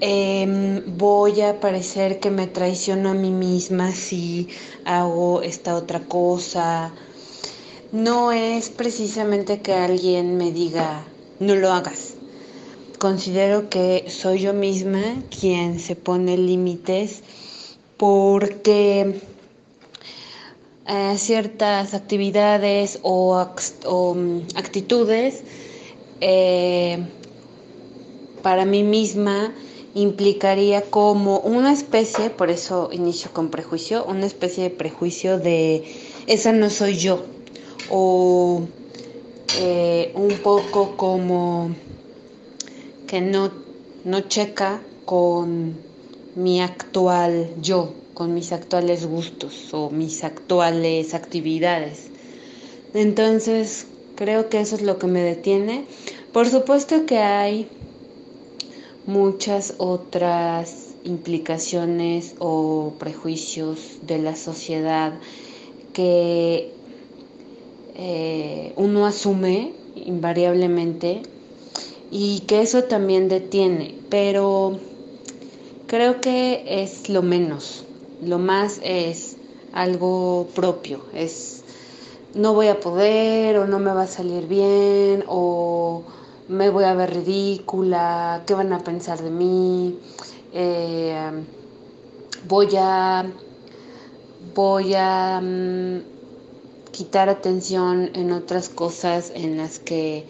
[0.00, 4.48] em, voy a parecer que me traiciono a mí misma si
[4.84, 6.92] hago esta otra cosa.
[7.92, 11.04] No es precisamente que alguien me diga,
[11.38, 12.14] no lo hagas.
[12.98, 17.22] Considero que soy yo misma quien se pone límites
[17.96, 19.20] porque
[21.16, 23.34] ciertas actividades o,
[24.14, 25.42] mm, actitudes
[26.20, 26.98] eh,
[28.42, 29.54] para mí misma
[29.94, 35.84] implicaría como una especie, por eso inicio con prejuicio, una especie de prejuicio de
[36.26, 37.24] esa no soy yo,
[37.90, 38.62] o
[39.58, 41.74] eh, un poco como
[43.06, 43.50] que no,
[44.04, 45.76] no checa con
[46.34, 52.08] mi actual yo, con mis actuales gustos o mis actuales actividades.
[52.94, 55.86] Entonces, creo que eso es lo que me detiene.
[56.32, 57.68] Por supuesto que hay
[59.06, 65.14] muchas otras implicaciones o prejuicios de la sociedad
[65.92, 66.72] que
[67.94, 71.22] eh, uno asume invariablemente
[72.10, 74.78] y que eso también detiene, pero
[75.86, 77.84] creo que es lo menos,
[78.22, 79.36] lo más es
[79.72, 81.64] algo propio, es
[82.34, 86.02] no voy a poder o no me va a salir bien o
[86.48, 89.98] me voy a ver ridícula, qué van a pensar de mí,
[90.52, 91.30] eh,
[92.48, 93.26] voy a
[94.54, 95.98] voy a mm,
[96.90, 100.26] quitar atención en otras cosas en las que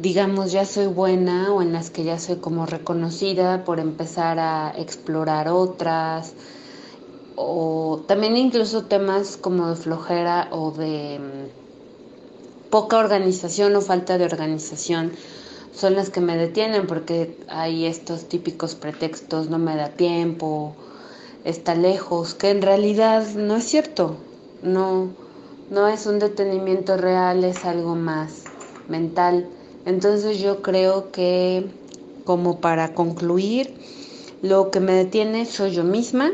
[0.00, 4.72] digamos, ya soy buena o en las que ya soy como reconocida por empezar a
[4.78, 6.32] explorar otras,
[7.42, 14.26] o también incluso temas como de flojera o de mm, poca organización o falta de
[14.26, 15.12] organización
[15.74, 20.74] son las que me detienen porque hay estos típicos pretextos, no me da tiempo,
[21.44, 24.16] está lejos, que en realidad no es cierto,
[24.62, 25.08] no,
[25.70, 28.44] no es un detenimiento real, es algo más
[28.88, 29.48] mental.
[29.86, 31.70] Entonces yo creo que
[32.24, 33.74] como para concluir,
[34.42, 36.30] lo que me detiene soy yo misma,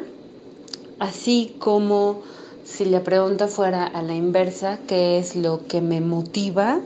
[0.98, 2.22] así como
[2.64, 6.80] si la pregunta fuera a la inversa, ¿qué es lo que me motiva?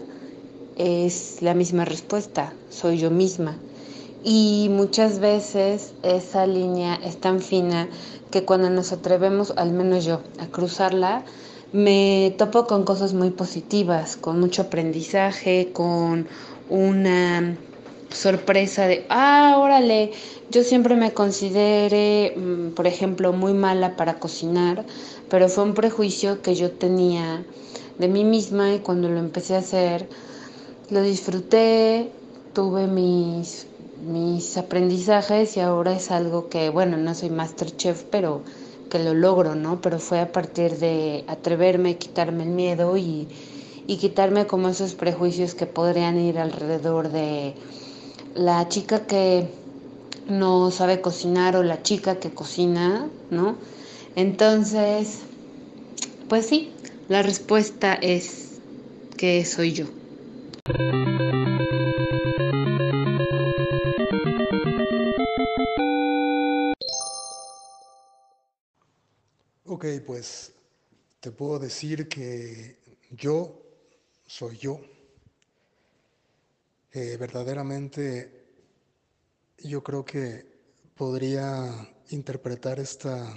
[0.77, 3.57] Es la misma respuesta, soy yo misma.
[4.23, 7.89] Y muchas veces esa línea es tan fina
[8.31, 11.25] que cuando nos atrevemos, al menos yo, a cruzarla,
[11.73, 16.29] me topo con cosas muy positivas, con mucho aprendizaje, con
[16.69, 17.57] una
[18.11, 20.13] sorpresa de, ah, órale,
[20.51, 24.85] yo siempre me consideré, mm, por ejemplo, muy mala para cocinar,
[25.29, 27.45] pero fue un prejuicio que yo tenía
[27.99, 30.09] de mí misma y cuando lo empecé a hacer,
[30.91, 32.11] lo disfruté,
[32.53, 33.67] tuve mis,
[34.05, 38.43] mis aprendizajes y ahora es algo que, bueno, no soy master chef, pero
[38.91, 39.81] que lo logro, ¿no?
[39.81, 43.29] Pero fue a partir de atreverme, quitarme el miedo y,
[43.87, 47.55] y quitarme como esos prejuicios que podrían ir alrededor de
[48.35, 49.49] la chica que
[50.27, 53.57] no sabe cocinar o la chica que cocina, ¿no?
[54.17, 55.21] Entonces,
[56.29, 56.73] pues sí,
[57.09, 58.61] la respuesta es
[59.17, 59.87] que soy yo.
[69.65, 70.53] Ok, pues
[71.21, 72.77] te puedo decir que
[73.11, 73.57] yo
[74.27, 74.81] soy yo.
[76.93, 78.49] Eh, verdaderamente
[79.59, 80.45] yo creo que
[80.97, 83.33] podría interpretar esta,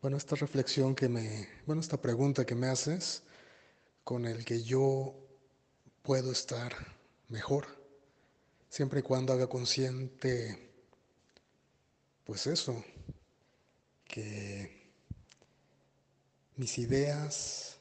[0.00, 3.22] bueno, esta reflexión que me, bueno, esta pregunta que me haces
[4.04, 5.14] con el que yo
[6.02, 6.72] puedo estar
[7.28, 7.66] mejor,
[8.70, 10.70] siempre y cuando haga consciente,
[12.24, 12.82] pues eso,
[14.04, 14.92] que
[16.56, 17.76] mis ideas,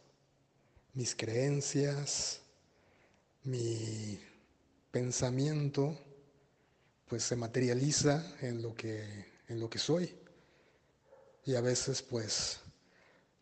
[0.94, 2.42] mis creencias,
[3.44, 4.20] mi
[4.92, 5.98] pensamiento,
[7.08, 10.16] pues se materializa en lo que, en lo que soy.
[11.46, 12.60] Y a veces pues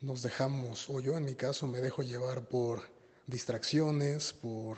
[0.02, 2.82] nos dejamos, o yo en mi caso me dejo llevar por
[3.26, 4.78] distracciones, por,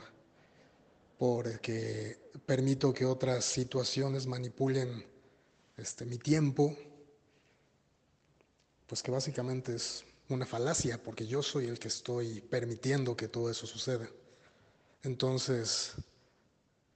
[1.18, 5.04] por que permito que otras situaciones manipulen
[5.76, 6.76] este, mi tiempo,
[8.86, 13.50] pues que básicamente es una falacia, porque yo soy el que estoy permitiendo que todo
[13.50, 14.08] eso suceda.
[15.02, 15.94] Entonces,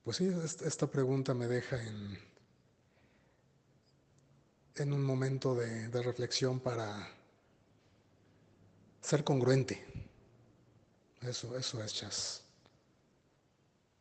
[0.04, 0.30] pues sí,
[0.64, 2.18] esta pregunta me deja en,
[4.76, 7.08] en un momento de, de reflexión para
[9.00, 9.84] ser congruente
[11.22, 12.44] Eso, eso es jazz.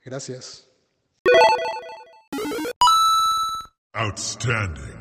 [0.03, 0.67] Gracias.
[3.93, 4.99] Outstanding.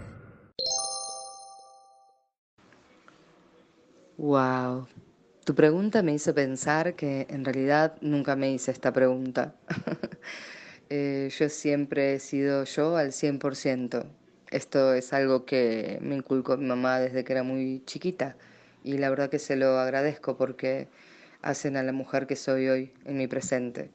[4.16, 4.86] Wow.
[5.44, 9.56] Tu pregunta me hizo pensar que en realidad nunca me hice esta pregunta.
[10.94, 14.04] Eh, yo siempre he sido yo al 100%.
[14.50, 18.36] Esto es algo que me inculcó mi mamá desde que era muy chiquita
[18.84, 20.88] y la verdad que se lo agradezco porque
[21.40, 23.88] hacen a la mujer que soy hoy en mi presente.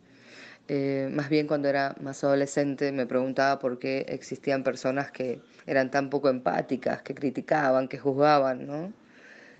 [0.69, 5.91] Eh, más bien cuando era más adolescente me preguntaba por qué existían personas que eran
[5.91, 8.91] tan poco empáticas, que criticaban, que juzgaban, ¿no?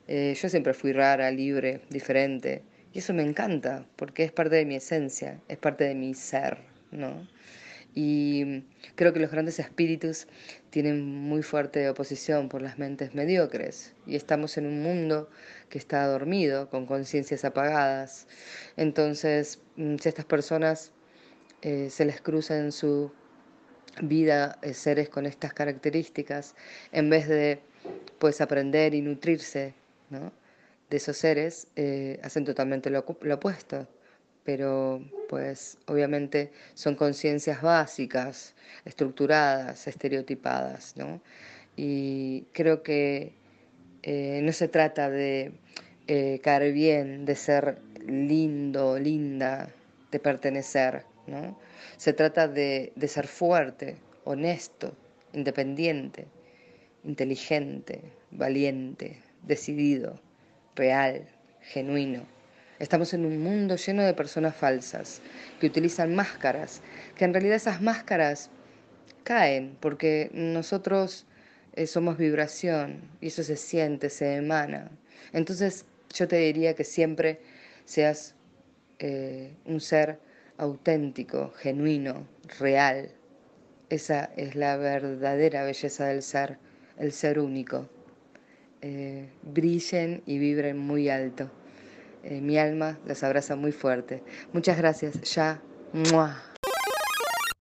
[0.08, 2.64] Eh, yo siempre fui rara, libre, diferente.
[2.94, 6.58] Y eso me encanta, porque es parte de mi esencia, es parte de mi ser,
[6.92, 7.28] ¿no?
[7.96, 8.64] Y
[8.96, 10.28] creo que los grandes espíritus
[10.70, 13.96] tienen muy fuerte oposición por las mentes mediocres.
[14.06, 15.30] Y estamos en un mundo
[15.70, 18.28] que está dormido, con conciencias apagadas.
[18.76, 20.92] Entonces, mm, si estas personas
[21.64, 23.12] eh, se les cruza en su
[24.02, 26.56] vida eh, seres con estas características,
[26.92, 27.62] en vez de
[28.20, 29.74] pues aprender y nutrirse
[30.90, 33.88] de esos seres, eh, hacen totalmente lo, opuesto.
[34.48, 41.20] Pero pues obviamente son conciencias básicas, estructuradas, estereotipadas, ¿no?
[41.76, 43.34] Y creo que
[44.04, 45.52] eh, no se trata de
[46.08, 49.70] eh, caer bien, de ser lindo, linda,
[50.12, 51.60] de pertenecer, ¿no?
[51.98, 54.96] Se trata de, de ser fuerte, honesto,
[55.34, 56.26] independiente,
[57.04, 58.00] inteligente,
[58.32, 60.22] valiente, decidido,
[60.74, 61.28] real,
[61.60, 62.37] genuino.
[62.80, 65.22] Estamos en un mundo lleno de personas falsas
[65.60, 66.84] que utilizan máscaras,
[67.16, 68.52] que en realidad esas máscaras
[69.24, 71.26] caen porque nosotros
[71.74, 74.92] eh, somos vibración y eso se siente, se emana.
[75.34, 77.42] Entonces yo te diría que siempre
[77.86, 78.36] seas
[79.00, 80.20] eh, un ser
[80.58, 82.28] auténtico, genuino,
[82.60, 83.10] real.
[83.90, 86.60] Esa es la verdadera belleza del ser,
[87.00, 87.90] el ser único.
[88.84, 91.50] Eh, brillen y vibren muy alto.
[92.24, 94.24] Eh, mi alma las abraza muy fuerte.
[94.54, 95.22] Muchas gracias.
[95.34, 95.62] Ya.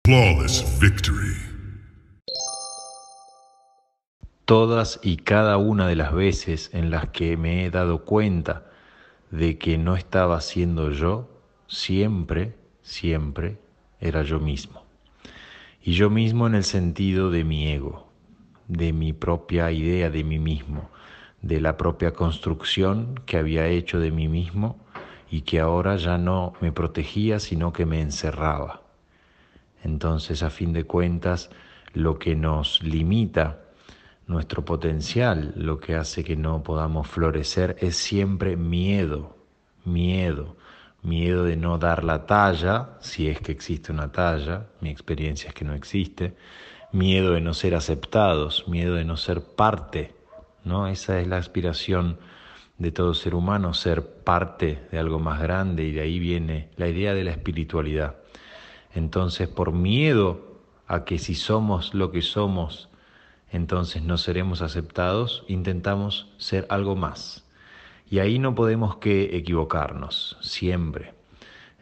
[0.05, 1.35] Flawless victory.
[4.45, 8.71] Todas y cada una de las veces en las que me he dado cuenta
[9.31, 11.29] de que no estaba siendo yo,
[11.67, 13.57] siempre, siempre
[13.99, 14.85] era yo mismo.
[15.83, 18.11] Y yo mismo en el sentido de mi ego,
[18.67, 20.89] de mi propia idea de mí mismo,
[21.41, 24.77] de la propia construcción que había hecho de mí mismo
[25.29, 28.81] y que ahora ya no me protegía, sino que me encerraba.
[29.83, 31.49] Entonces, a fin de cuentas,
[31.93, 33.61] lo que nos limita
[34.25, 39.37] nuestro potencial, lo que hace que no podamos florecer, es siempre miedo,
[39.85, 40.57] miedo,
[41.01, 45.53] miedo de no dar la talla, si es que existe una talla, mi experiencia es
[45.53, 46.35] que no existe,
[46.91, 50.16] miedo de no ser aceptados, miedo de no ser parte
[50.89, 52.17] Esa es la aspiración
[52.77, 56.87] de todo ser humano, ser parte de algo más grande y de ahí viene la
[56.87, 58.17] idea de la espiritualidad.
[58.93, 62.89] Entonces, por miedo a que si somos lo que somos,
[63.51, 67.45] entonces no seremos aceptados, intentamos ser algo más.
[68.09, 71.13] Y ahí no podemos que equivocarnos, siempre.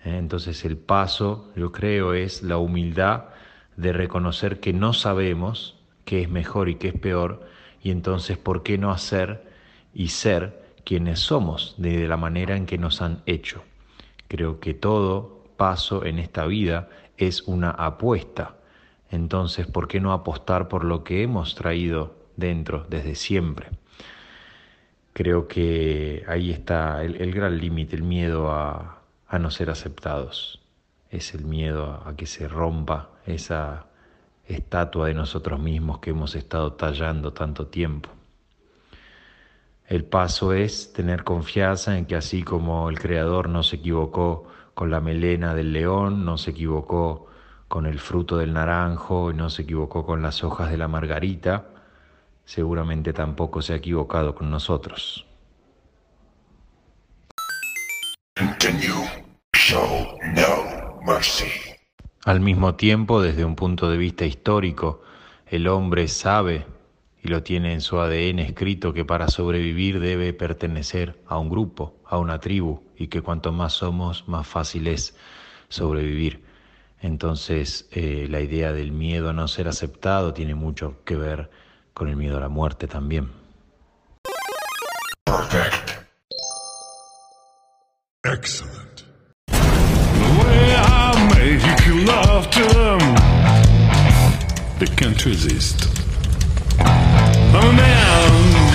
[0.03, 0.17] ¿eh?
[0.17, 3.25] Entonces el paso, yo creo, es la humildad
[3.77, 5.75] de reconocer que no sabemos
[6.05, 7.45] qué es mejor y qué es peor,
[7.85, 9.43] y entonces, ¿por qué no hacer
[9.93, 13.63] y ser quienes somos de la manera en que nos han hecho?
[14.27, 18.55] Creo que todo paso en esta vida es una apuesta.
[19.11, 23.69] Entonces, ¿por qué no apostar por lo que hemos traído dentro desde siempre?
[25.13, 30.59] Creo que ahí está el, gran límite, el miedo a, a, no ser aceptados.
[31.11, 33.85] Es el miedo a que se rompa esa
[34.47, 38.09] estatua de nosotros mismos que hemos estado tallando tanto tiempo.
[39.87, 44.89] El paso es tener confianza en que así como el Creador no se equivocó con
[44.89, 47.27] la melena del león, no se equivocó
[47.67, 51.65] con el fruto del naranjo, no se equivocó con las hojas de la margarita,
[52.45, 55.25] seguramente tampoco se ha equivocado con nosotros.
[62.25, 65.03] Al mismo tiempo, desde un punto de vista histórico,
[65.45, 66.65] el hombre sabe
[67.21, 71.93] y lo tiene en su ADN escrito que para sobrevivir debe pertenecer a un grupo,
[72.03, 75.15] a una tribu, y que cuanto más somos, más fácil es
[75.69, 76.43] sobrevivir.
[76.99, 81.51] Entonces, eh, la idea del miedo a no ser aceptado tiene mucho que ver
[81.93, 83.29] con el miedo a la muerte también
[91.57, 92.99] if them,
[94.79, 95.87] they can't resist.
[96.79, 98.65] I'm a man.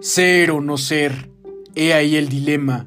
[0.00, 1.30] Ser o no ser,
[1.74, 2.86] he ahí el dilema.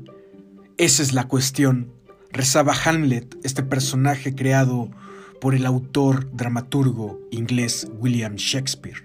[0.78, 1.92] Esa es la cuestión,
[2.32, 4.92] rezaba Hamlet, este personaje creado
[5.40, 9.02] por el autor dramaturgo inglés William Shakespeare.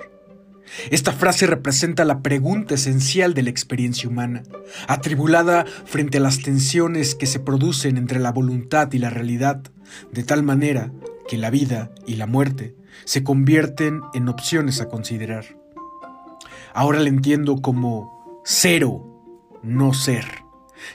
[0.90, 4.42] Esta frase representa la pregunta esencial de la experiencia humana,
[4.88, 9.62] atribulada frente a las tensiones que se producen entre la voluntad y la realidad,
[10.12, 10.90] de tal manera
[11.28, 12.74] que la vida y la muerte
[13.04, 15.44] se convierten en opciones a considerar.
[16.74, 19.04] Ahora la entiendo como cero,
[19.62, 20.41] no ser,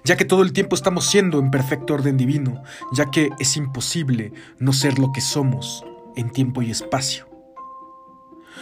[0.04, 4.34] ya que todo el tiempo estamos siendo en perfecto orden divino, ya que es imposible
[4.60, 5.86] no ser lo que somos
[6.16, 7.28] en tiempo y espacio.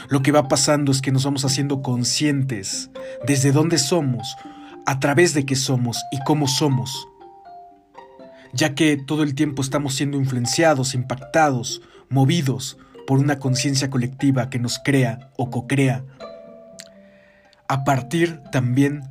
[0.10, 2.90] Lo que va pasando es que nos vamos haciendo conscientes
[3.26, 4.36] desde dónde somos,
[4.86, 7.08] a través de qué somos y cómo somos,
[8.54, 14.60] ya que todo el tiempo estamos siendo influenciados, impactados, movidos por una conciencia colectiva que
[14.60, 16.04] nos crea o co-crea
[17.68, 19.04] a partir también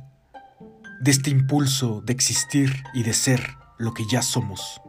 [1.01, 4.81] de este impulso de existir y de ser lo que ya somos.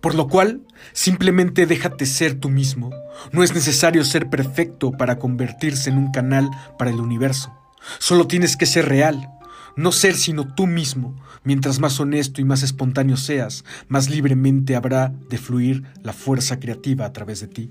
[0.00, 0.62] Por lo cual,
[0.92, 2.90] simplemente déjate ser tú mismo.
[3.32, 7.52] No es necesario ser perfecto para convertirse en un canal para el universo.
[7.98, 9.28] Solo tienes que ser real,
[9.76, 11.16] no ser sino tú mismo.
[11.44, 17.04] Mientras más honesto y más espontáneo seas, más libremente habrá de fluir la fuerza creativa
[17.04, 17.68] a través de ti.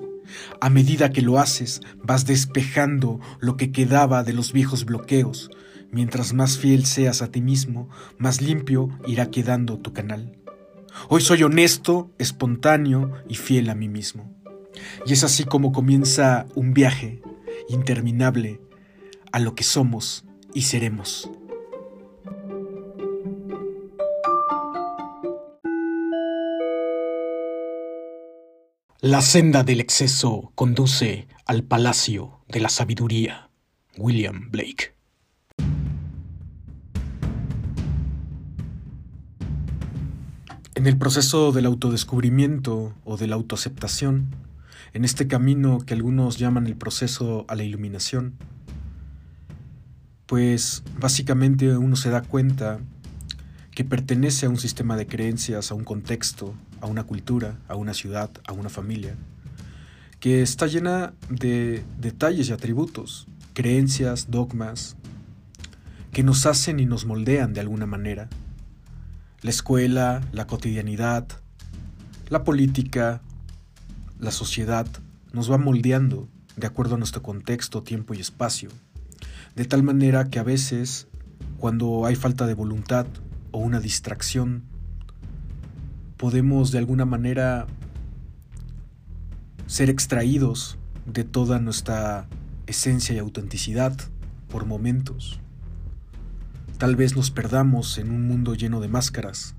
[0.62, 5.50] A medida que lo haces, vas despejando lo que quedaba de los viejos bloqueos.
[5.96, 7.88] Mientras más fiel seas a ti mismo,
[8.18, 10.38] más limpio irá quedando tu canal.
[11.08, 14.30] Hoy soy honesto, espontáneo y fiel a mí mismo.
[15.06, 17.22] Y es así como comienza un viaje
[17.70, 18.60] interminable
[19.32, 21.30] a lo que somos y seremos.
[29.00, 33.50] La senda del exceso conduce al palacio de la sabiduría.
[33.98, 34.95] William Blake.
[40.86, 44.28] En el proceso del autodescubrimiento o de la autoaceptación,
[44.94, 48.36] en este camino que algunos llaman el proceso a la iluminación,
[50.28, 52.82] pues básicamente uno se da cuenta
[53.72, 57.96] que pertenece a un sistema de creencias, a un contexto, a una cultura, a una
[57.96, 59.16] ciudad, a una familia,
[60.20, 63.26] que está llena de detalles y atributos,
[63.56, 64.98] creencias, dogmas,
[66.12, 68.30] que nos hacen y nos moldean de alguna manera.
[69.46, 71.28] La escuela, la cotidianidad,
[72.30, 73.22] la política,
[74.20, 74.88] la sociedad
[75.34, 76.28] nos va moldeando
[76.58, 78.72] de acuerdo a nuestro contexto, tiempo y espacio,
[79.56, 81.08] de tal manera que a veces,
[81.60, 83.06] cuando hay falta de voluntad
[83.52, 84.64] o una distracción,
[86.18, 87.68] podemos de alguna manera
[89.68, 92.28] ser extraídos de toda nuestra
[92.66, 93.96] esencia y autenticidad
[94.50, 95.40] por momentos.
[96.78, 99.56] Tal vez nos perdamos en un mundo lleno de máscaras,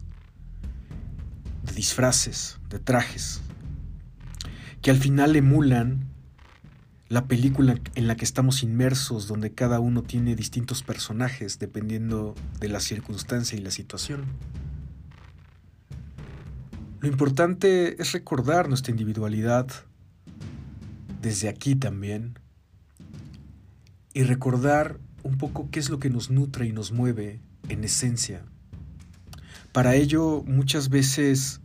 [1.62, 3.40] de disfraces, de trajes,
[4.82, 6.10] que al final emulan
[7.08, 12.68] la película en la que estamos inmersos, donde cada uno tiene distintos personajes dependiendo de
[12.68, 14.26] la circunstancia y la situación.
[17.00, 19.68] Lo importante es recordar nuestra individualidad
[21.22, 22.38] desde aquí también
[24.12, 28.42] y recordar un poco qué es lo que nos nutre y nos mueve en esencia.
[29.72, 31.60] Para ello muchas veces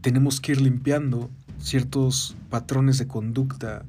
[0.00, 3.84] tenemos que ir limpiando ciertos patrones de conducta,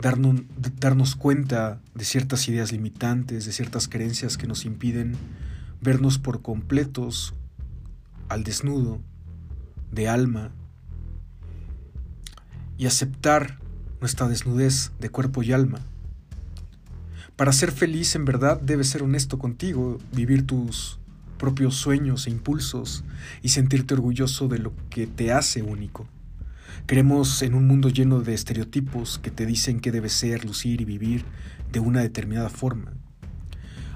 [0.00, 0.42] darnos,
[0.80, 5.16] darnos, cuenta de ciertas ideas limitantes, de ciertas creencias que nos impiden
[5.80, 7.34] vernos por completos
[8.28, 9.00] al desnudo
[9.92, 10.50] de alma
[12.78, 13.58] y aceptar
[14.00, 15.80] nuestra desnudez de cuerpo y alma.
[17.36, 20.98] Para ser feliz en verdad debes ser honesto contigo, vivir tus
[21.36, 23.04] propios sueños e impulsos
[23.42, 26.08] y sentirte orgulloso de lo que te hace único.
[26.86, 30.86] Creemos en un mundo lleno de estereotipos que te dicen que debes ser, lucir y
[30.86, 31.26] vivir
[31.70, 32.94] de una determinada forma.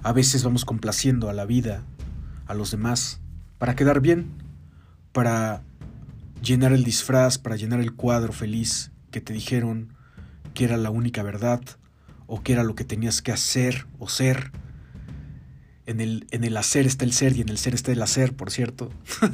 [0.03, 1.83] A veces vamos complaciendo a la vida,
[2.47, 3.23] a los demás,
[3.57, 4.33] para quedar bien,
[5.13, 5.63] para
[6.43, 9.95] llenar el disfraz, para llenar el cuadro feliz que te dijeron
[10.53, 11.63] que era la única verdad
[12.33, 14.53] o que era lo que tenías que hacer o ser.
[15.85, 18.37] En el, en el hacer está el ser y en el ser está el hacer,
[18.37, 18.93] por cierto.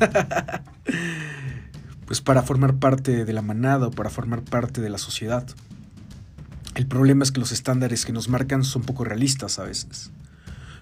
[2.06, 5.46] pues para formar parte de la manada o para formar parte de la sociedad.
[6.74, 10.10] El problema es que los estándares que nos marcan son poco realistas a veces.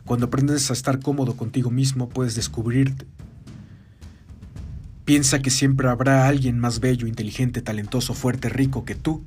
[0.04, 3.08] Cuando aprendes a estar cómodo contigo mismo, puedes descubrirte.
[5.04, 9.24] Piensa que siempre habrá alguien más bello, inteligente, talentoso, fuerte, rico que tú.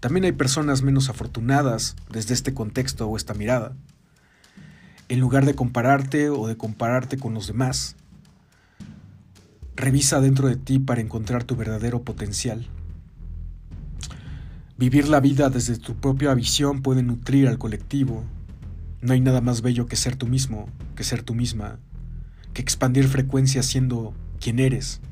[0.00, 3.76] También hay personas menos afortunadas desde este contexto o esta mirada.
[5.08, 7.96] En lugar de compararte o de compararte con los demás,
[9.76, 12.66] revisa dentro de ti para encontrar tu verdadero potencial.
[14.78, 18.24] Vivir la vida desde tu propia visión puede nutrir al colectivo.
[19.02, 21.78] No hay nada más bello que ser tú mismo, que ser tú misma,
[22.54, 25.02] que expandir frecuencia siendo quien eres.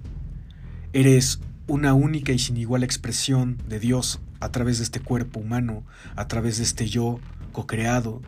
[0.95, 5.85] Eres una única y sin igual expresión de Dios a través de este cuerpo humano,
[6.17, 7.21] a través de este yo
[7.53, 8.23] co-creado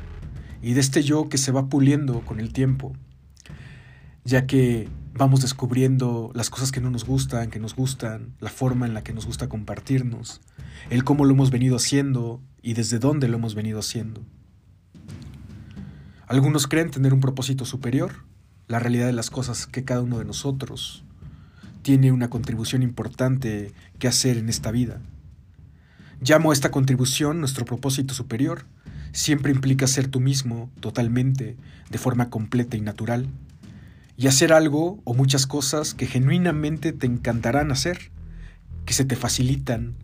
[0.63, 2.93] y de este yo que se va puliendo con el tiempo,
[4.25, 8.87] ya que vamos descubriendo las cosas que no nos gustan, que nos gustan, la forma
[8.87, 10.43] en la que nos gusta compartirnos,
[10.91, 14.23] el cómo lo hemos venido haciendo y desde dónde lo hemos venido haciendo.
[16.27, 18.25] Algunos creen tener un propósito superior,
[18.69, 21.05] la realidad de las cosas que cada uno de nosotros
[21.83, 25.01] tiene una contribución importante que hacer en esta vida.
[26.21, 28.67] Llamo a esta contribución nuestro propósito superior.
[29.13, 31.57] Siempre implica ser tú mismo, totalmente,
[31.91, 33.27] de forma completa y natural,
[34.17, 38.11] y hacer algo o muchas cosas que genuinamente te encantarán hacer,
[38.85, 39.95] que se te facilitan,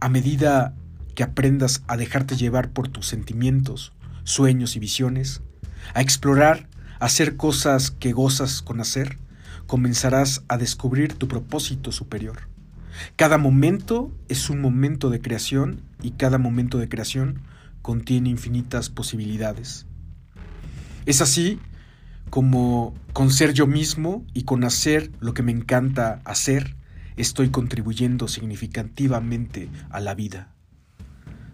[0.00, 0.74] a medida
[1.14, 3.92] que aprendas a dejarte llevar por tus sentimientos,
[4.24, 5.42] sueños y visiones,
[5.94, 6.66] a explorar,
[6.98, 9.18] a hacer cosas que gozas con hacer,
[9.72, 12.40] comenzarás a descubrir tu propósito superior.
[13.16, 17.40] Cada momento es un momento de creación y cada momento de creación
[17.80, 19.86] contiene infinitas posibilidades.
[21.06, 21.58] Es así
[22.28, 26.76] como con ser yo mismo y con hacer lo que me encanta hacer,
[27.16, 30.54] estoy contribuyendo significativamente a la vida.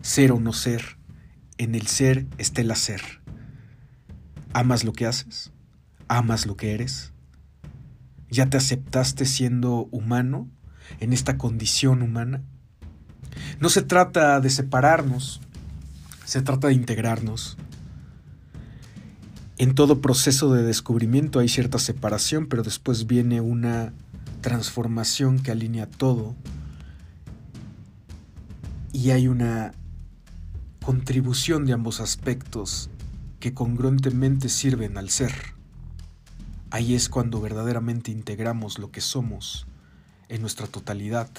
[0.02, 0.98] Ser o no ser,
[1.56, 3.00] en el ser está el hacer.
[4.54, 5.52] ¿Amas lo que haces?
[6.08, 7.12] ¿Amas lo que eres?
[8.30, 10.48] ¿Ya te aceptaste siendo humano
[11.00, 12.42] en esta condición humana?
[13.60, 15.40] No se trata de separarnos,
[16.24, 17.56] se trata de integrarnos.
[19.56, 23.92] En todo proceso de descubrimiento hay cierta separación, pero después viene una
[24.40, 26.36] transformación que alinea todo
[28.92, 29.72] y hay una
[30.84, 32.88] contribución de ambos aspectos
[33.40, 35.57] que congruentemente sirven al ser.
[36.70, 39.66] Ahí es cuando verdaderamente integramos lo que somos
[40.28, 41.30] en nuestra totalidad.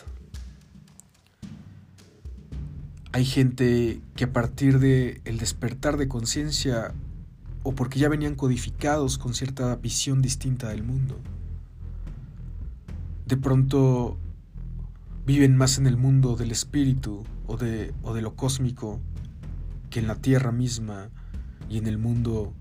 [3.11, 6.93] Hay gente que a partir de el despertar de conciencia
[7.61, 11.19] o porque ya venían codificados con cierta visión distinta del mundo,
[13.27, 14.17] de pronto
[15.27, 18.99] viven más en el mundo del espíritu o de, o de lo cósmico
[19.91, 21.09] que en la tierra misma
[21.69, 22.53] y en el mundo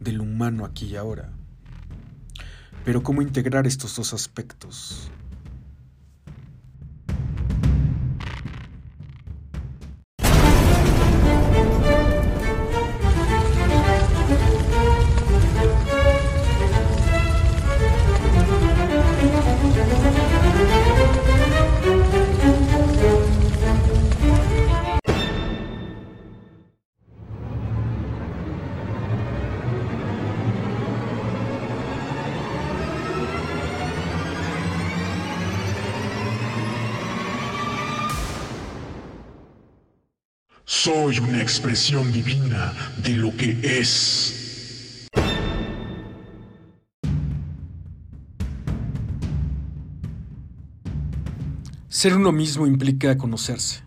[0.00, 1.33] del humano aquí y ahora.
[2.84, 5.10] Pero ¿cómo integrar estos dos aspectos?
[41.92, 42.72] Divina
[43.02, 45.06] de lo que es.
[51.88, 53.82] Ser uno mismo implica conocerse.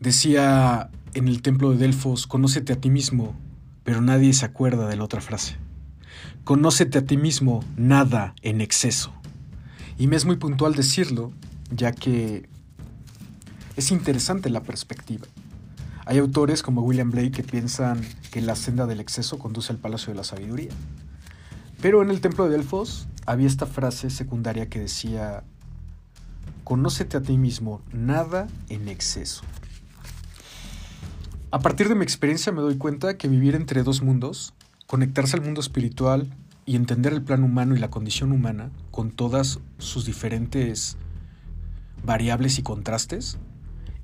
[0.00, 3.38] Decía en el templo de Delfos, conócete a ti mismo,
[3.84, 5.56] pero nadie se acuerda de la otra frase.
[6.42, 9.14] Conócete a ti mismo, nada en exceso.
[9.98, 11.32] Y me es muy puntual decirlo,
[11.70, 12.48] ya que
[13.76, 15.26] es interesante la perspectiva.
[16.06, 18.00] Hay autores como William Blake que piensan
[18.30, 20.70] que la senda del exceso conduce al palacio de la sabiduría.
[21.80, 25.44] Pero en el templo de Delfos había esta frase secundaria que decía,
[26.62, 29.44] conócete a ti mismo, nada en exceso.
[31.50, 34.54] A partir de mi experiencia me doy cuenta que vivir entre dos mundos,
[34.86, 36.28] conectarse al mundo espiritual
[36.66, 40.96] y entender el plan humano y la condición humana con todas sus diferentes
[42.04, 43.38] variables y contrastes,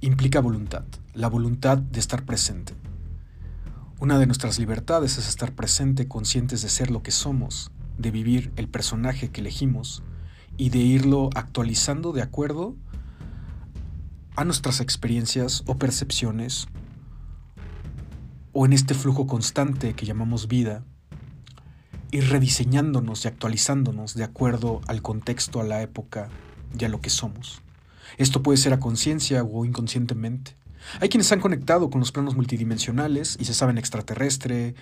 [0.00, 0.84] implica voluntad,
[1.14, 2.74] la voluntad de estar presente.
[3.98, 8.52] Una de nuestras libertades es estar presente, conscientes de ser lo que somos, de vivir
[8.56, 10.02] el personaje que elegimos
[10.56, 12.76] y de irlo actualizando de acuerdo
[14.36, 16.66] a nuestras experiencias o percepciones
[18.52, 20.84] o en este flujo constante que llamamos vida,
[22.10, 26.28] ir rediseñándonos y actualizándonos de acuerdo al contexto, a la época
[26.78, 27.62] y a lo que somos.
[28.18, 30.56] Esto puede ser a conciencia o inconscientemente.
[31.00, 34.74] Hay quienes han conectado con los planos multidimensionales y se saben extraterrestre,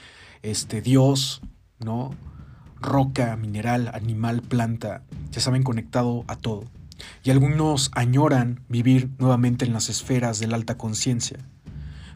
[0.42, 1.42] este Dios,
[1.78, 2.14] ¿no?
[2.80, 6.64] Roca, mineral, animal, planta, se saben conectado a todo.
[7.24, 11.38] Y algunos añoran vivir nuevamente en las esferas de la alta conciencia.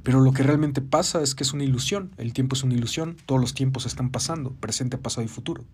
[0.02, 2.10] Pero lo que realmente pasa es que es una ilusión.
[2.16, 5.64] El tiempo es una ilusión, todos los tiempos están pasando, presente, pasado y futuro.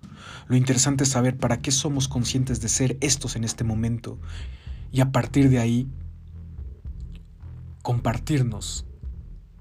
[0.48, 4.18] Lo interesante es saber para qué somos conscientes de ser estos en este momento
[4.92, 5.88] y a partir de ahí
[7.88, 8.84] compartirnos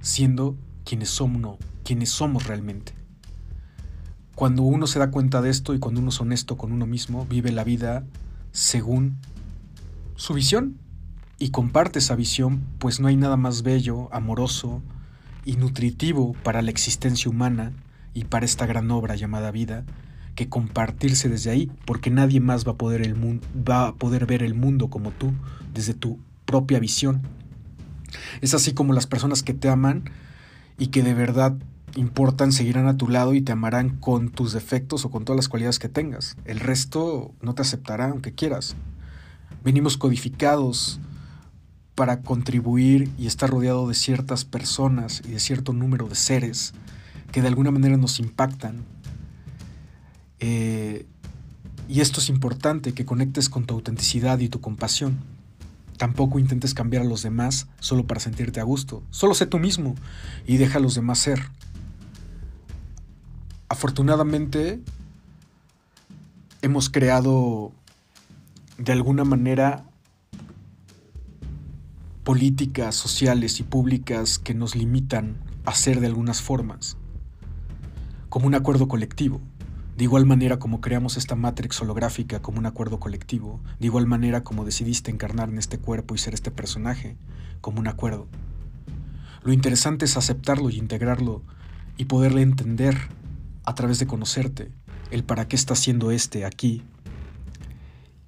[0.02, 2.94] siendo quienes somos, quienes somos realmente.
[4.36, 7.26] Cuando uno se da cuenta de esto y cuando uno es honesto con uno mismo,
[7.26, 8.04] vive la vida
[8.52, 9.16] según
[10.18, 10.78] su visión
[11.40, 14.82] y comparte esa visión, pues no hay nada más bello, amoroso
[15.46, 17.72] y nutritivo para la existencia humana
[18.14, 19.86] y para esta gran obra llamada vida
[20.36, 23.16] que compartirse desde ahí, porque nadie más va a poder, el
[23.56, 25.32] va a poder ver el mundo como tú,
[25.74, 27.22] desde tu propia visión.
[28.42, 30.06] Es así como las personas que te aman
[30.78, 31.58] y que de verdad
[31.96, 35.50] importan seguirán a tu lado y te amarán con tus defectos o con todas las
[35.50, 36.38] cualidades que tengas.
[36.46, 38.76] El resto no te aceptará aunque quieras.
[39.64, 41.00] Venimos codificados
[41.96, 46.74] para contribuir y estar rodeado de ciertas personas y de cierto número de seres
[47.32, 48.86] que de alguna manera nos impactan.
[50.40, 51.08] Eh,
[51.90, 55.18] y esto es importante, que conectes con tu autenticidad y tu compasión.
[55.98, 59.04] Tampoco intentes cambiar a los demás solo para sentirte a gusto.
[59.10, 59.96] Solo sé tú mismo
[60.46, 61.50] y deja a los demás ser.
[63.70, 64.82] Afortunadamente,
[66.62, 67.72] hemos creado
[68.78, 69.86] de alguna manera
[72.24, 76.98] políticas sociales y públicas que nos limitan a ser de algunas formas,
[78.30, 79.42] como un acuerdo colectivo,
[79.98, 84.44] de igual manera como creamos esta matrix holográfica como un acuerdo colectivo, de igual manera
[84.44, 87.18] como decidiste encarnar en este cuerpo y ser este personaje
[87.62, 88.28] como un acuerdo.
[89.42, 91.42] Lo interesante es aceptarlo y integrarlo
[91.98, 92.96] y poderle entender
[93.66, 94.72] a través de conocerte
[95.10, 96.84] el para qué está haciendo este aquí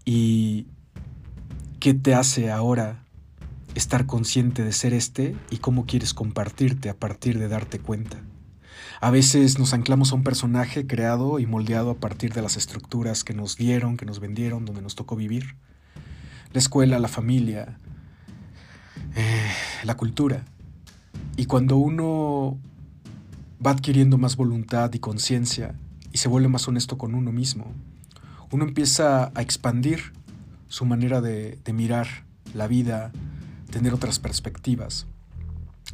[0.05, 0.65] y
[1.79, 3.05] qué te hace ahora
[3.75, 8.23] estar consciente de ser este y cómo quieres compartirte a partir de darte cuenta.
[9.01, 13.23] A veces nos anclamos a un personaje creado y moldeado a partir de las estructuras
[13.23, 15.55] que nos dieron, que nos vendieron, donde nos tocó vivir.
[16.51, 17.79] La escuela, la familia,
[19.15, 19.51] eh,
[19.85, 20.43] la cultura.
[21.37, 22.59] Y cuando uno
[23.65, 25.75] va adquiriendo más voluntad y conciencia
[26.11, 27.71] y se vuelve más honesto con uno mismo,
[28.51, 30.11] uno empieza a expandir
[30.67, 33.13] su manera de, de mirar la vida,
[33.71, 35.07] tener otras perspectivas,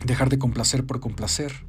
[0.03, 1.65] dejar de complacer por complacer,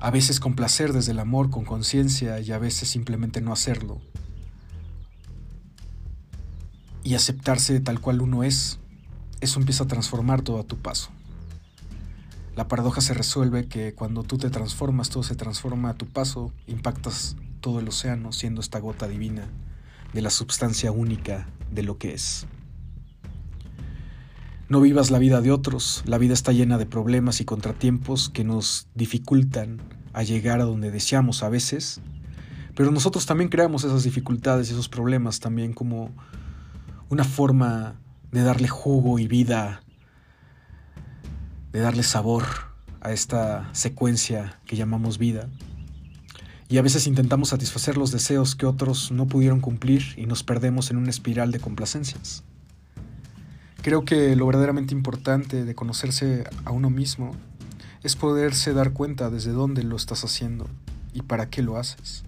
[0.00, 4.00] a veces complacer desde el amor con conciencia y a veces simplemente no hacerlo,
[7.02, 8.78] y aceptarse tal cual uno es,
[9.40, 11.10] eso empieza a transformar todo a tu paso.
[12.54, 16.52] La paradoja se resuelve que cuando tú te transformas, todo se transforma a tu paso,
[16.66, 19.46] impactas todo el océano siendo esta gota divina
[20.12, 22.46] de la substancia única de lo que es.
[24.68, 28.44] No vivas la vida de otros, la vida está llena de problemas y contratiempos que
[28.44, 29.80] nos dificultan
[30.12, 32.02] a llegar a donde deseamos a veces,
[32.74, 36.10] pero nosotros también creamos esas dificultades y esos problemas también como
[37.08, 37.98] una forma
[38.30, 39.80] de darle jugo y vida,
[41.72, 42.44] de darle sabor
[43.00, 45.48] a esta secuencia que llamamos vida.
[46.68, 50.90] Y a veces intentamos satisfacer los deseos que otros no pudieron cumplir y nos perdemos
[50.90, 52.44] en una espiral de complacencias.
[53.82, 57.32] Creo que lo verdaderamente importante de conocerse a uno mismo
[58.02, 60.66] es poderse dar cuenta desde dónde lo estás haciendo
[61.12, 62.24] y para qué lo haces.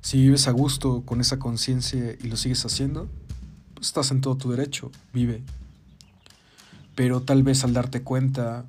[0.00, 3.08] Si vives a gusto con esa conciencia y lo sigues haciendo,
[3.74, 5.42] pues estás en todo tu derecho, vive.
[6.94, 8.66] Pero tal vez al darte cuenta,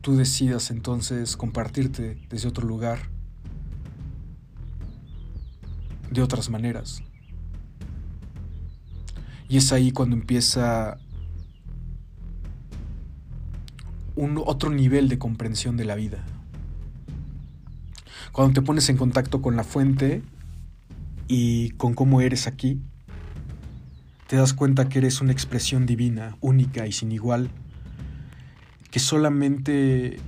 [0.00, 3.10] tú decidas entonces compartirte desde otro lugar,
[6.10, 7.02] de otras maneras.
[9.48, 10.98] Y es ahí cuando empieza
[14.16, 16.24] un otro nivel de comprensión de la vida.
[18.32, 20.22] Cuando te pones en contacto con la fuente
[21.28, 22.80] y con cómo eres aquí,
[24.26, 27.50] te das cuenta que eres una expresión divina, única y sin igual,
[28.90, 30.18] que solamente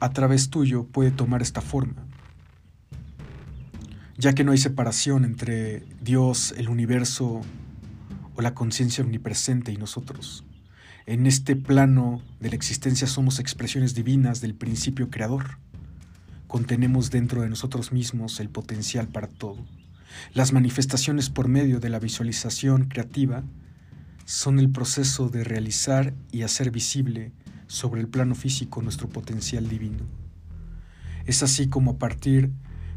[0.00, 2.06] a través tuyo puede tomar esta forma,
[4.16, 7.42] ya que no hay separación entre Dios, el universo
[8.34, 10.44] o la conciencia omnipresente y nosotros.
[11.06, 15.58] En este plano de la existencia somos expresiones divinas del principio creador.
[16.46, 19.58] Contenemos dentro de nosotros mismos el potencial para todo.
[20.32, 23.44] Las manifestaciones por medio de la visualización creativa
[24.24, 27.32] son el proceso de realizar y hacer visible
[27.66, 30.04] sobre el plano físico nuestro potencial divino.
[31.26, 32.50] Es así como a partir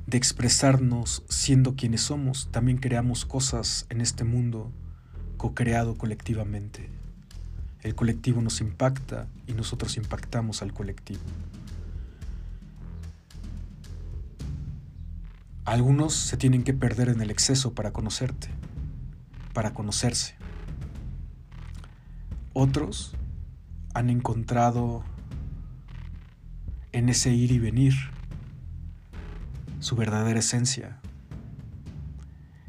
[0.05, 4.71] de expresarnos siendo quienes somos, también creamos cosas en este mundo
[5.38, 6.89] co-creado colectivamente.
[7.81, 11.21] El colectivo nos impacta y nosotros impactamos al colectivo.
[15.63, 18.49] Algunos se tienen que perder en el exceso para conocerte,
[19.53, 20.35] para conocerse.
[22.53, 23.15] Otros
[23.93, 25.03] han encontrado
[26.93, 27.93] en ese ir y venir
[29.79, 30.99] su verdadera esencia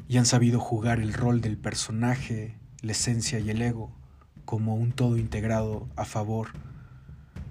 [0.09, 3.91] y han sabido jugar el rol del personaje, la esencia y el ego
[4.45, 6.49] como un todo integrado a favor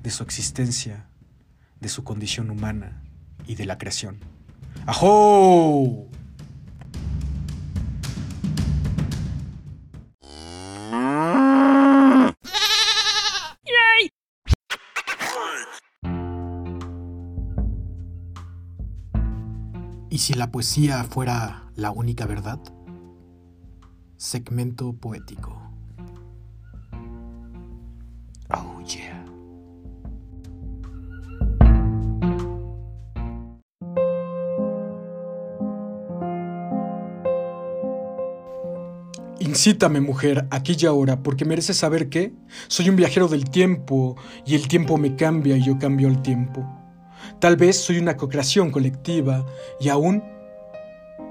[0.02, 1.08] de su existencia,
[1.80, 3.02] de su condición humana
[3.46, 4.18] y de la creación.
[4.86, 6.08] ¡Ajo!
[20.10, 22.58] ¿Y si la poesía fuera la única verdad?
[24.18, 25.56] Segmento poético.
[28.50, 29.24] Oh yeah.
[39.38, 42.32] Incítame, mujer, aquí y ahora, porque mereces saber que
[42.66, 46.66] soy un viajero del tiempo y el tiempo me cambia y yo cambio el tiempo.
[47.38, 49.46] Tal vez soy una co-creación colectiva
[49.78, 50.24] y aún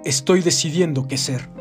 [0.05, 1.56] estoy decidiendo qué ser.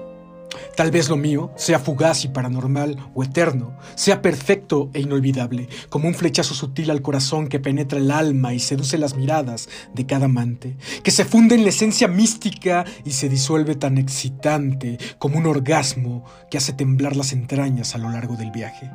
[0.76, 6.09] Tal vez lo mío sea fugaz y paranormal o eterno, sea perfecto e inolvidable, como
[6.09, 10.26] un flechazo sutil al corazón que penetra el alma y seduce las miradas de cada
[10.26, 15.46] amante, que se funde en la esencia mística y se disuelve tan excitante como un
[15.46, 18.90] orgasmo que hace temblar las entrañas a lo largo del viaje.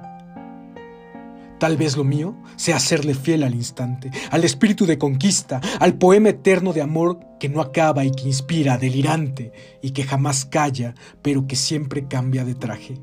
[1.62, 6.30] Tal vez lo mío sea serle fiel al instante, al espíritu de conquista, al poema
[6.30, 11.45] eterno de amor que no acaba y que inspira, delirante, y que jamás calla, pero
[11.45, 12.97] que siempre cambia de traje.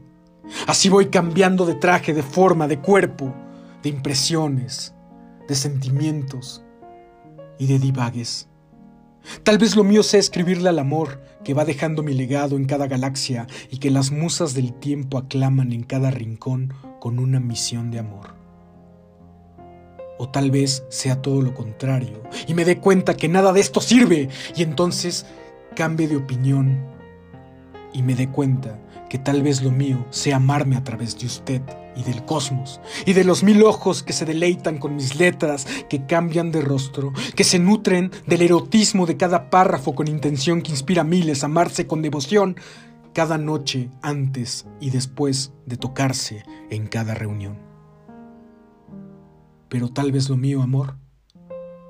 [0.67, 3.33] Así voy cambiando de traje, de forma, de cuerpo,
[3.85, 4.93] de impresiones,
[5.47, 6.65] de sentimientos
[7.61, 8.49] y de divagues.
[9.45, 12.89] Tal vez lo mío sea escribirle al amor que va dejando mi legado en cada
[12.89, 18.01] galaxia y que las musas del tiempo aclaman en cada rincón con una misión de
[18.01, 18.38] amor.
[20.19, 23.81] O tal vez sea todo lo contrario y me dé cuenta que nada de esto
[23.81, 25.27] sirve y entonces
[25.75, 26.85] cambie de opinión
[27.93, 31.63] y me dé cuenta que tal vez lo mío sea amarme a través de usted
[31.97, 36.07] y del cosmos y de los mil ojos que se deleitan con mis letras, que
[36.07, 41.03] cambian de rostro, que se nutren del erotismo de cada párrafo con intención que inspira
[41.03, 42.57] a miles a amarse con devoción
[43.15, 47.68] cada noche antes y después de tocarse en cada reunión
[49.69, 50.97] pero tal vez lo mío, amor,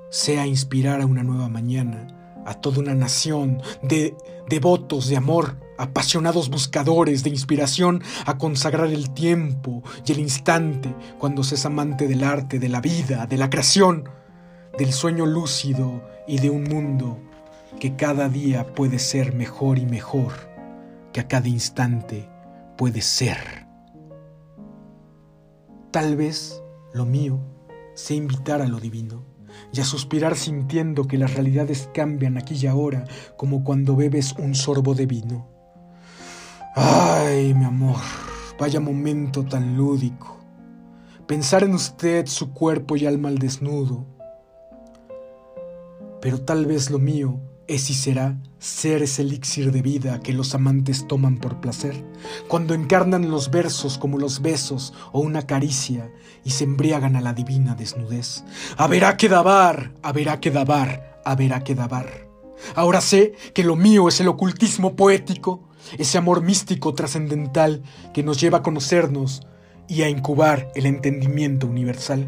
[0.09, 2.15] sea inspirar a una nueva mañana
[2.45, 4.15] a toda una nación de
[4.49, 11.43] devotos de amor, apasionados buscadores de inspiración a consagrar el tiempo y el instante cuando
[11.43, 14.09] se es amante del arte, de la vida, de la creación,
[14.77, 17.19] del sueño lúcido y de un mundo
[17.79, 20.33] que cada día puede ser mejor y mejor,
[21.13, 22.27] que a cada instante
[22.77, 23.67] puede ser.
[25.91, 26.63] Tal vez
[26.93, 27.39] lo mío
[27.99, 29.25] sé invitar a lo divino
[29.73, 33.03] y a suspirar sintiendo que las realidades cambian aquí y ahora
[33.37, 35.47] como cuando bebes un sorbo de vino.
[36.75, 37.97] Ay, mi amor,
[38.57, 40.37] vaya momento tan lúdico.
[41.27, 44.05] Pensar en usted, su cuerpo y alma al desnudo.
[46.21, 47.39] Pero tal vez lo mío
[47.69, 52.03] es será ser ese elixir de vida que los amantes toman por placer,
[52.47, 56.11] cuando encarnan los versos como los besos o una caricia
[56.43, 58.43] y se embriagan a la divina desnudez.
[58.75, 62.27] Haberá que dabar, haberá que dabar, haberá que dabar.
[62.75, 67.83] Ahora sé que lo mío es el ocultismo poético, ese amor místico trascendental
[68.15, 69.43] que nos lleva a conocernos
[69.87, 72.27] y a incubar el entendimiento universal.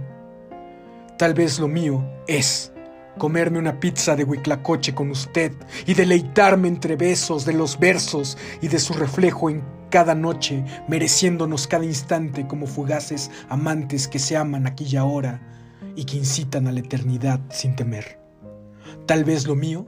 [1.18, 2.71] Tal vez lo mío es
[3.18, 5.54] comerme una pizza de huiclacoche con usted
[5.86, 11.68] y deleitarme entre besos de los versos y de su reflejo en cada noche, mereciéndonos
[11.68, 15.42] cada instante como fugaces amantes que se aman aquí y ahora
[15.96, 18.20] y que incitan a la eternidad sin temer.
[19.06, 19.88] Tal vez lo mío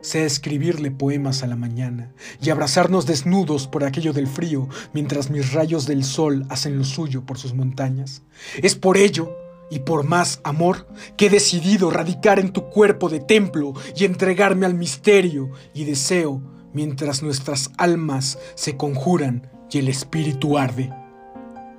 [0.00, 5.52] sea escribirle poemas a la mañana y abrazarnos desnudos por aquello del frío mientras mis
[5.52, 8.22] rayos del sol hacen lo suyo por sus montañas.
[8.62, 9.34] Es por ello
[9.70, 14.66] y por más amor que he decidido radicar en tu cuerpo de templo y entregarme
[14.66, 16.42] al misterio y deseo
[16.72, 20.92] mientras nuestras almas se conjuran y el espíritu arde.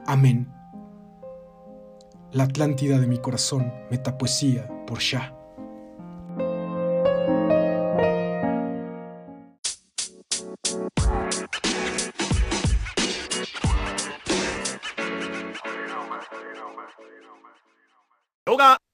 [0.06, 0.52] Amén.
[2.32, 5.41] La Atlántida de mi corazón, metapoesía por Shah.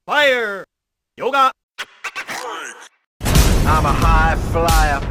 [0.07, 0.63] Fire!
[1.17, 1.51] Yoga!
[3.19, 5.01] I'm a high flyer.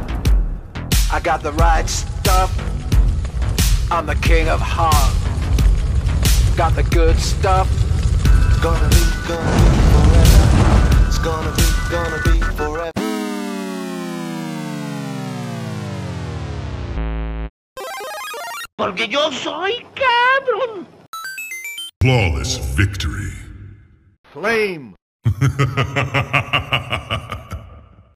[1.13, 2.51] I got the right stuff.
[3.91, 5.13] I'm the king of heart.
[6.57, 7.69] Got the good stuff.
[8.49, 10.41] It's gonna be, gonna be forever.
[11.07, 12.91] It's gonna be, gonna be forever.
[18.75, 20.87] Porque yo soy cabrón.
[22.01, 23.46] Flawless victory.
[24.37, 24.93] Lame.